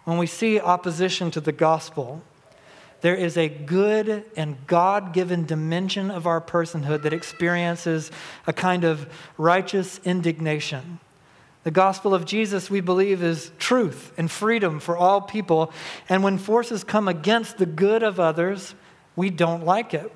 When 0.04 0.18
we 0.18 0.26
see 0.26 0.60
opposition 0.60 1.30
to 1.30 1.40
the 1.40 1.52
gospel, 1.52 2.22
there 3.00 3.14
is 3.14 3.36
a 3.36 3.48
good 3.48 4.24
and 4.36 4.56
God 4.66 5.12
given 5.12 5.46
dimension 5.46 6.10
of 6.10 6.26
our 6.26 6.40
personhood 6.40 7.02
that 7.02 7.12
experiences 7.12 8.10
a 8.46 8.52
kind 8.52 8.84
of 8.84 9.10
righteous 9.38 10.00
indignation. 10.04 11.00
The 11.62 11.70
gospel 11.70 12.14
of 12.14 12.24
Jesus, 12.24 12.70
we 12.70 12.80
believe, 12.80 13.22
is 13.22 13.52
truth 13.58 14.12
and 14.16 14.30
freedom 14.30 14.80
for 14.80 14.96
all 14.96 15.20
people. 15.20 15.72
And 16.08 16.22
when 16.22 16.38
forces 16.38 16.84
come 16.84 17.06
against 17.06 17.58
the 17.58 17.66
good 17.66 18.02
of 18.02 18.18
others, 18.18 18.74
we 19.14 19.28
don't 19.28 19.64
like 19.64 19.92
it. 19.92 20.10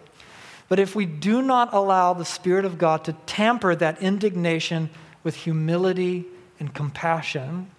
But 0.69 0.79
if 0.79 0.95
we 0.95 1.05
do 1.05 1.43
not 1.43 1.75
allow 1.75 2.15
the 2.15 2.25
Spirit 2.25 2.65
of 2.65 2.79
God 2.79 3.05
to 3.05 3.13
tamper 3.27 3.75
that 3.77 4.01
indignation 4.01 4.89
with 5.23 5.37
humility 5.37 6.25
and 6.59 6.73
compassion, 6.73 7.71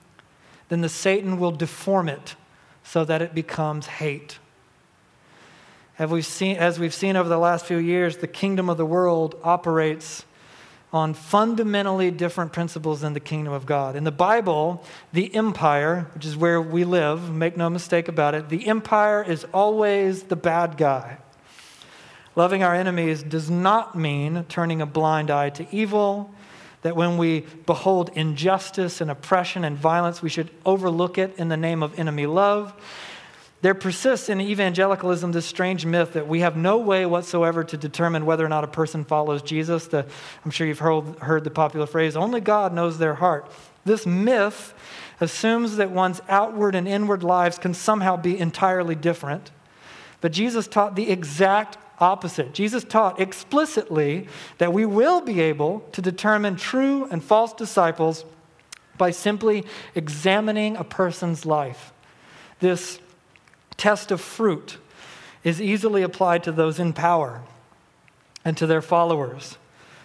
then 0.70 0.82
the 0.82 0.90
Satan 0.90 1.40
will 1.40 1.52
deform 1.52 2.08
it 2.08 2.36
so 2.84 3.04
that 3.06 3.22
it 3.24 3.34
becomes 3.34 3.88
hate. 3.88 4.38
Have 5.96 6.12
we 6.12 6.22
seen, 6.22 6.58
as 6.58 6.78
we've 6.78 6.94
seen 6.94 7.16
over 7.16 7.30
the 7.30 7.38
last 7.38 7.66
few 7.66 7.78
years, 7.78 8.18
the 8.18 8.28
kingdom 8.28 8.70
of 8.70 8.76
the 8.76 8.86
world 8.86 9.40
operates 9.44 10.26
on 10.92 11.14
fundamentally 11.14 12.12
different 12.12 12.54
principles 12.54 13.02
than 13.02 13.14
the 13.14 13.20
kingdom 13.20 13.52
of 13.54 13.66
God. 13.66 13.96
In 13.96 14.06
the 14.06 14.12
Bible, 14.12 14.84
the 15.12 15.34
empire, 15.36 16.10
which 16.14 16.26
is 16.26 16.38
where 16.38 16.62
we 16.62 16.86
live, 16.86 17.34
make 17.34 17.58
no 17.58 17.70
mistake 17.70 18.08
about 18.08 18.34
it, 18.34 18.48
the 18.50 18.68
empire 18.68 19.22
is 19.22 19.46
always 19.54 20.24
the 20.24 20.36
bad 20.36 20.78
guy. 20.78 21.18
Loving 22.36 22.64
our 22.64 22.74
enemies 22.74 23.24
does 23.24 23.50
not 23.50 23.96
mean 23.96 24.46
turning 24.50 24.82
a 24.82 24.86
blind 24.86 25.32
eye 25.32 25.50
to 25.52 25.68
evil, 25.70 26.34
that 26.82 26.96
when 26.96 27.18
we 27.18 27.42
behold 27.66 28.10
injustice 28.16 29.02
and 29.02 29.10
oppression 29.10 29.64
and 29.64 29.78
violence, 29.78 30.22
we 30.22 30.30
should 30.30 30.50
overlook 30.66 31.18
it 31.18 31.34
in 31.38 31.50
the 31.50 31.58
name 31.58 31.84
of 31.84 31.98
enemy 31.98 32.26
love. 32.26 32.74
There 33.62 33.74
persists 33.74 34.30
in 34.30 34.42
evangelicalism 34.42 35.32
this 35.32 35.46
strange 35.46 35.86
myth 35.86 36.14
that 36.14 36.28
we 36.28 36.42
have 36.42 36.56
no 36.56 36.78
way 36.78 37.06
whatsoever 37.06 37.64
to 37.64 37.78
determine 37.78 38.26
whether 38.26 38.46
or 38.46 38.50
not 38.50 38.64
a 38.64 38.68
person 38.68 39.04
follows 39.04 39.42
Jesus. 39.42 39.88
The, 39.88 40.06
I'm 40.44 40.52
sure 40.52 40.68
you've 40.68 40.80
heard, 40.80 41.18
heard 41.20 41.44
the 41.44 41.50
popular 41.50 41.88
phrase, 41.88 42.16
only 42.16 42.42
God 42.42 42.74
knows 42.74 42.98
their 42.98 43.16
heart. 43.16 43.50
This 43.86 44.06
myth 44.06 44.74
assumes 45.20 45.78
that 45.78 45.92
one's 45.92 46.22
outward 46.28 46.76
and 46.76 46.88
inward 46.88 47.24
lives 47.24 47.58
can 47.58 47.74
somehow 47.74 48.18
be 48.18 48.38
entirely 48.38 48.96
different. 48.96 49.52
But 50.22 50.32
Jesus 50.32 50.68
taught 50.68 50.96
the 50.96 51.10
exact 51.10 51.78
opposite. 52.00 52.54
Jesus 52.54 52.84
taught 52.84 53.20
explicitly 53.20 54.28
that 54.58 54.74
we 54.74 54.86
will 54.86 55.22
be 55.22 55.40
able 55.40 55.82
to 55.92 56.02
determine 56.02 56.56
true 56.56 57.06
and 57.06 57.24
false 57.24 57.54
disciples 57.54 58.26
by 58.98 59.12
simply 59.12 59.66
examining 59.94 60.76
a 60.78 60.84
person's 60.84 61.46
life. 61.46 61.94
This 62.60 63.00
test 63.78 64.12
of 64.12 64.22
fruit 64.22 64.78
is 65.44 65.62
easily 65.62 66.02
applied 66.02 66.44
to 66.44 66.52
those 66.52 66.80
in 66.80 66.94
power 66.94 67.42
and 68.44 68.58
to 68.58 68.68
their 68.68 68.82
followers. 68.82 69.58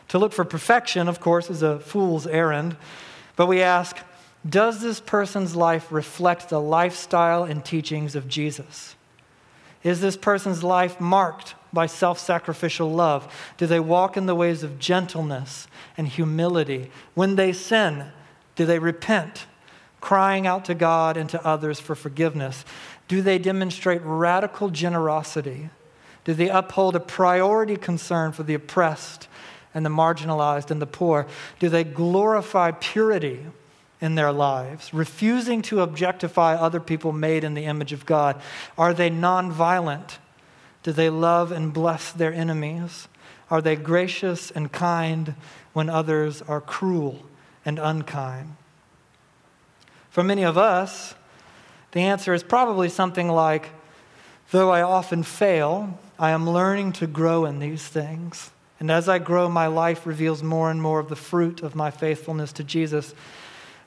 To 0.08 0.18
look 0.18 0.32
for 0.32 0.44
perfection, 0.44 1.08
of 1.08 1.20
course, 1.20 1.50
is 1.50 1.62
a 1.62 1.78
fool's 1.78 2.26
errand, 2.26 2.76
but 3.36 3.46
we 3.46 3.62
ask, 3.62 3.96
does 4.48 4.80
this 4.80 5.00
person's 5.00 5.54
life 5.54 5.92
reflect 5.92 6.48
the 6.48 6.60
lifestyle 6.60 7.44
and 7.44 7.64
teachings 7.64 8.16
of 8.16 8.26
Jesus? 8.26 8.96
Is 9.82 10.00
this 10.00 10.16
person's 10.16 10.62
life 10.62 11.00
marked 11.00 11.54
by 11.72 11.86
self 11.86 12.18
sacrificial 12.18 12.92
love? 12.92 13.32
Do 13.56 13.66
they 13.66 13.80
walk 13.80 14.16
in 14.16 14.26
the 14.26 14.34
ways 14.34 14.62
of 14.62 14.78
gentleness 14.78 15.68
and 15.96 16.08
humility? 16.08 16.90
When 17.14 17.36
they 17.36 17.52
sin, 17.52 18.06
do 18.56 18.66
they 18.66 18.78
repent, 18.78 19.46
crying 20.00 20.46
out 20.46 20.64
to 20.66 20.74
God 20.74 21.16
and 21.16 21.30
to 21.30 21.46
others 21.46 21.80
for 21.80 21.94
forgiveness? 21.94 22.64
Do 23.10 23.22
they 23.22 23.40
demonstrate 23.40 24.02
radical 24.04 24.70
generosity? 24.70 25.70
Do 26.22 26.32
they 26.32 26.48
uphold 26.48 26.94
a 26.94 27.00
priority 27.00 27.74
concern 27.76 28.30
for 28.30 28.44
the 28.44 28.54
oppressed 28.54 29.26
and 29.74 29.84
the 29.84 29.90
marginalized 29.90 30.70
and 30.70 30.80
the 30.80 30.86
poor? 30.86 31.26
Do 31.58 31.68
they 31.68 31.82
glorify 31.82 32.70
purity 32.70 33.46
in 34.00 34.14
their 34.14 34.30
lives, 34.30 34.94
refusing 34.94 35.60
to 35.62 35.80
objectify 35.80 36.54
other 36.54 36.78
people 36.78 37.10
made 37.10 37.42
in 37.42 37.54
the 37.54 37.64
image 37.64 37.92
of 37.92 38.06
God? 38.06 38.40
Are 38.78 38.94
they 38.94 39.10
nonviolent? 39.10 40.18
Do 40.84 40.92
they 40.92 41.10
love 41.10 41.50
and 41.50 41.72
bless 41.72 42.12
their 42.12 42.32
enemies? 42.32 43.08
Are 43.50 43.60
they 43.60 43.74
gracious 43.74 44.52
and 44.52 44.70
kind 44.70 45.34
when 45.72 45.90
others 45.90 46.42
are 46.42 46.60
cruel 46.60 47.26
and 47.64 47.80
unkind? 47.80 48.54
For 50.10 50.22
many 50.22 50.44
of 50.44 50.56
us, 50.56 51.16
the 51.92 52.00
answer 52.00 52.34
is 52.34 52.42
probably 52.42 52.88
something 52.88 53.28
like, 53.28 53.70
though 54.50 54.70
I 54.70 54.82
often 54.82 55.22
fail, 55.22 55.98
I 56.18 56.30
am 56.30 56.48
learning 56.48 56.92
to 56.94 57.06
grow 57.06 57.44
in 57.44 57.58
these 57.58 57.86
things. 57.86 58.50
And 58.78 58.90
as 58.90 59.08
I 59.08 59.18
grow, 59.18 59.48
my 59.48 59.66
life 59.66 60.06
reveals 60.06 60.42
more 60.42 60.70
and 60.70 60.80
more 60.80 61.00
of 61.00 61.08
the 61.08 61.16
fruit 61.16 61.62
of 61.62 61.74
my 61.74 61.90
faithfulness 61.90 62.52
to 62.54 62.64
Jesus. 62.64 63.14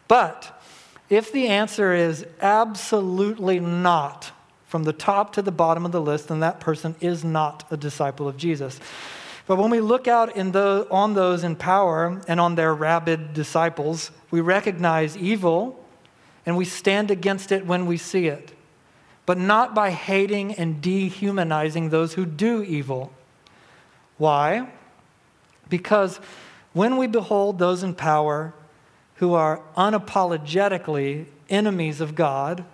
But 0.07 0.61
if 1.09 1.31
the 1.31 1.47
answer 1.47 1.93
is 1.93 2.25
absolutely 2.41 3.59
not, 3.59 4.31
from 4.67 4.83
the 4.83 4.93
top 4.93 5.33
to 5.33 5.41
the 5.41 5.51
bottom 5.51 5.85
of 5.85 5.91
the 5.91 6.01
list, 6.01 6.29
then 6.29 6.39
that 6.39 6.59
person 6.59 6.95
is 6.99 7.23
not 7.23 7.63
a 7.69 7.77
disciple 7.77 8.27
of 8.27 8.37
Jesus. 8.37 8.79
But 9.45 9.57
when 9.57 9.69
we 9.69 9.79
look 9.79 10.07
out 10.07 10.35
on 10.37 11.13
those 11.13 11.43
in 11.43 11.55
power 11.55 12.21
and 12.27 12.39
on 12.39 12.55
their 12.55 12.73
rabid 12.73 13.33
disciples, 13.33 14.09
we 14.31 14.41
recognize 14.41 15.15
evil 15.17 15.82
and 16.45 16.57
we 16.57 16.65
stand 16.65 17.09
against 17.09 17.51
it 17.51 17.65
when 17.65 17.85
we 17.85 17.97
see 17.97 18.27
it, 18.27 18.53
but 19.25 19.37
not 19.37 19.73
by 19.73 19.91
hating 19.91 20.53
and 20.55 20.81
dehumanizing 20.81 21.89
those 21.89 22.13
who 22.13 22.25
do 22.25 22.61
evil. 22.63 23.13
Why? 24.17 24.69
Because 25.69 26.19
when 26.73 26.97
we 26.97 27.07
behold 27.07 27.59
those 27.59 27.83
in 27.83 27.95
power 27.95 28.53
who 29.15 29.33
are 29.33 29.61
unapologetically 29.77 31.25
enemies 31.49 32.01
of 32.01 32.15
God, 32.15 32.65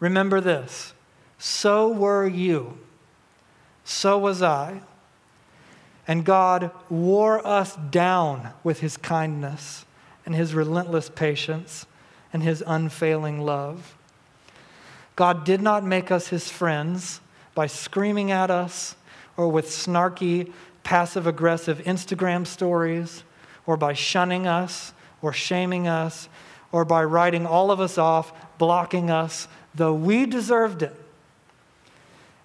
remember 0.00 0.40
this 0.40 0.92
so 1.38 1.88
were 1.88 2.26
you, 2.26 2.78
so 3.84 4.18
was 4.18 4.42
I. 4.42 4.82
And 6.06 6.24
God 6.24 6.70
wore 6.88 7.46
us 7.46 7.76
down 7.76 8.52
with 8.64 8.80
his 8.80 8.96
kindness 8.96 9.84
and 10.24 10.34
his 10.34 10.54
relentless 10.54 11.10
patience 11.10 11.86
and 12.32 12.42
his 12.42 12.62
unfailing 12.66 13.40
love. 13.40 13.96
God 15.16 15.44
did 15.44 15.60
not 15.60 15.84
make 15.84 16.10
us 16.10 16.28
his 16.28 16.50
friends 16.50 17.20
by 17.54 17.66
screaming 17.66 18.30
at 18.30 18.50
us 18.50 18.94
or 19.36 19.48
with 19.48 19.66
snarky, 19.66 20.52
passive 20.84 21.26
aggressive 21.26 21.78
Instagram 21.78 22.46
stories 22.46 23.24
or 23.66 23.76
by 23.76 23.92
shunning 23.92 24.46
us 24.46 24.92
or 25.20 25.32
shaming 25.32 25.88
us 25.88 26.28
or 26.70 26.84
by 26.84 27.02
writing 27.02 27.46
all 27.46 27.70
of 27.70 27.80
us 27.80 27.98
off, 27.98 28.32
blocking 28.58 29.10
us, 29.10 29.48
though 29.74 29.94
we 29.94 30.26
deserved 30.26 30.82
it. 30.82 30.94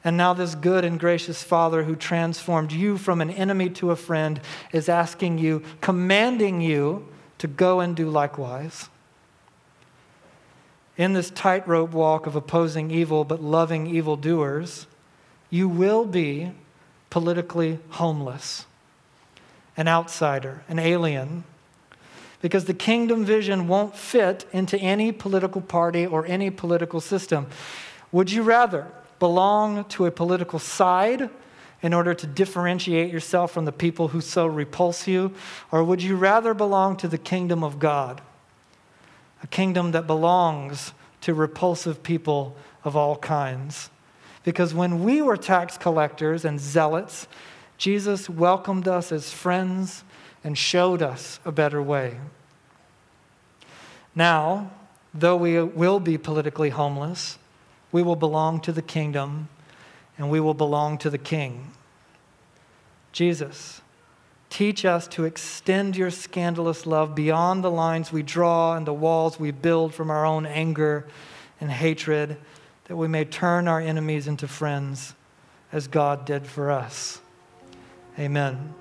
And 0.04 0.18
now, 0.18 0.34
this 0.34 0.56
good 0.56 0.84
and 0.84 1.00
gracious 1.00 1.44
Father 1.44 1.84
who 1.84 1.96
transformed 1.96 2.74
you 2.74 2.98
from 2.98 3.22
an 3.22 3.30
enemy 3.30 3.70
to 3.72 3.92
a 3.92 3.96
friend 3.96 4.42
is 4.74 4.90
asking 4.90 5.38
you, 5.38 5.64
commanding 5.80 6.60
you 6.60 7.08
to 7.38 7.48
go 7.48 7.80
and 7.80 7.96
do 7.96 8.10
likewise. 8.10 8.90
In 10.98 11.14
this 11.14 11.32
tightrope 11.32 11.92
walk 11.92 12.28
of 12.28 12.36
opposing 12.36 12.92
evil 12.92 13.24
but 13.24 13.42
loving 13.42 13.88
evildoers, 13.88 14.86
you 15.50 15.68
will 15.68 16.06
be 16.06 16.52
politically 17.10 17.80
homeless, 17.90 18.66
an 19.76 19.88
outsider, 19.88 20.64
an 20.68 20.80
alien, 20.80 21.44
because 22.42 22.66
the 22.66 22.74
kingdom 22.74 23.24
vision 23.26 23.68
won't 23.68 23.96
fit 23.96 24.46
into 24.52 24.78
any 24.78 25.12
political 25.12 25.62
party 25.62 26.06
or 26.06 26.26
any 26.26 26.50
political 26.50 27.00
system. 27.00 27.48
Would 28.12 28.32
you 28.32 28.44
rather 28.44 28.88
belong 29.18 29.86
to 29.86 30.06
a 30.06 30.12
political 30.12 30.60
side 30.60 31.30
in 31.82 31.94
order 31.94 32.14
to 32.14 32.28
differentiate 32.28 33.12
yourself 33.12 33.52
from 33.52 33.66
the 33.66 33.72
people 33.72 34.10
who 34.10 34.22
so 34.22 34.46
repulse 34.46 35.08
you? 35.08 35.34
Or 35.72 35.84
would 35.84 36.04
you 36.04 36.16
rather 36.16 36.54
belong 36.54 36.98
to 36.98 37.08
the 37.08 37.18
kingdom 37.18 37.64
of 37.64 37.80
God? 37.80 38.22
A 39.44 39.48
kingdom 39.48 39.92
that 39.92 40.08
belongs 40.08 40.94
to 41.22 41.34
repulsive 41.34 42.02
people 42.02 42.56
of 42.84 42.96
all 42.96 43.18
kinds. 43.18 43.90
Because 44.44 44.74
when 44.74 45.04
we 45.04 45.22
were 45.22 45.38
tax 45.38 45.78
collectors 45.78 46.44
and 46.44 46.60
zealots, 46.60 47.28
Jesus 47.78 48.30
welcomed 48.30 48.88
us 48.88 49.12
as 49.12 49.32
friends 49.32 50.04
and 50.44 50.58
showed 50.58 51.02
us 51.02 51.40
a 51.46 51.52
better 51.52 51.82
way. 51.82 52.18
Now, 54.16 54.72
though 55.14 55.38
we 55.38 55.62
will 55.62 56.00
be 56.00 56.18
politically 56.18 56.70
homeless, 56.70 57.38
we 57.92 58.04
will 58.04 58.16
belong 58.16 58.60
to 58.62 58.72
the 58.72 58.82
kingdom 58.82 59.50
and 60.18 60.30
we 60.30 60.40
will 60.40 60.54
belong 60.54 60.98
to 61.00 61.10
the 61.10 61.18
king. 61.18 61.72
Jesus, 63.12 63.82
teach 64.54 64.86
us 64.86 65.08
to 65.08 65.24
extend 65.24 65.98
your 65.98 66.12
scandalous 66.12 66.86
love 66.86 67.16
beyond 67.16 67.64
the 67.64 67.72
lines 67.72 68.12
we 68.14 68.22
draw 68.22 68.76
and 68.76 68.86
the 68.86 68.94
walls 68.94 69.40
we 69.40 69.50
build 69.50 69.96
from 69.96 70.12
our 70.12 70.28
own 70.28 70.46
anger 70.46 71.08
and 71.60 71.72
hatred, 71.72 72.38
that 72.86 72.96
we 72.96 73.08
may 73.08 73.26
turn 73.26 73.68
our 73.68 73.80
enemies 73.82 74.28
into 74.28 74.48
friends 74.48 75.16
as 75.72 75.88
God 75.88 76.24
did 76.26 76.46
for 76.46 76.70
us. 76.70 77.20
Amen. 78.20 78.76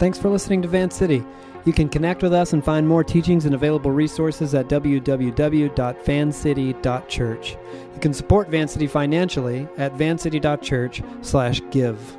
Thanks 0.00 0.18
for 0.18 0.28
listening 0.28 0.62
to 0.62 0.68
Vancity. 0.68 1.22
You 1.66 1.72
can 1.72 1.88
connect 1.88 2.22
with 2.22 2.32
us 2.32 2.52
and 2.52 2.64
find 2.64 2.86
more 2.88 3.04
teachings 3.04 3.44
and 3.44 3.54
available 3.54 3.90
resources 3.90 4.54
at 4.54 4.68
www.vancity.church. 4.68 7.56
You 7.94 8.00
can 8.00 8.14
support 8.14 8.48
Vancity 8.48 8.86
financially 8.86 9.68
at 9.76 9.92
vancity.church/give. 9.94 12.18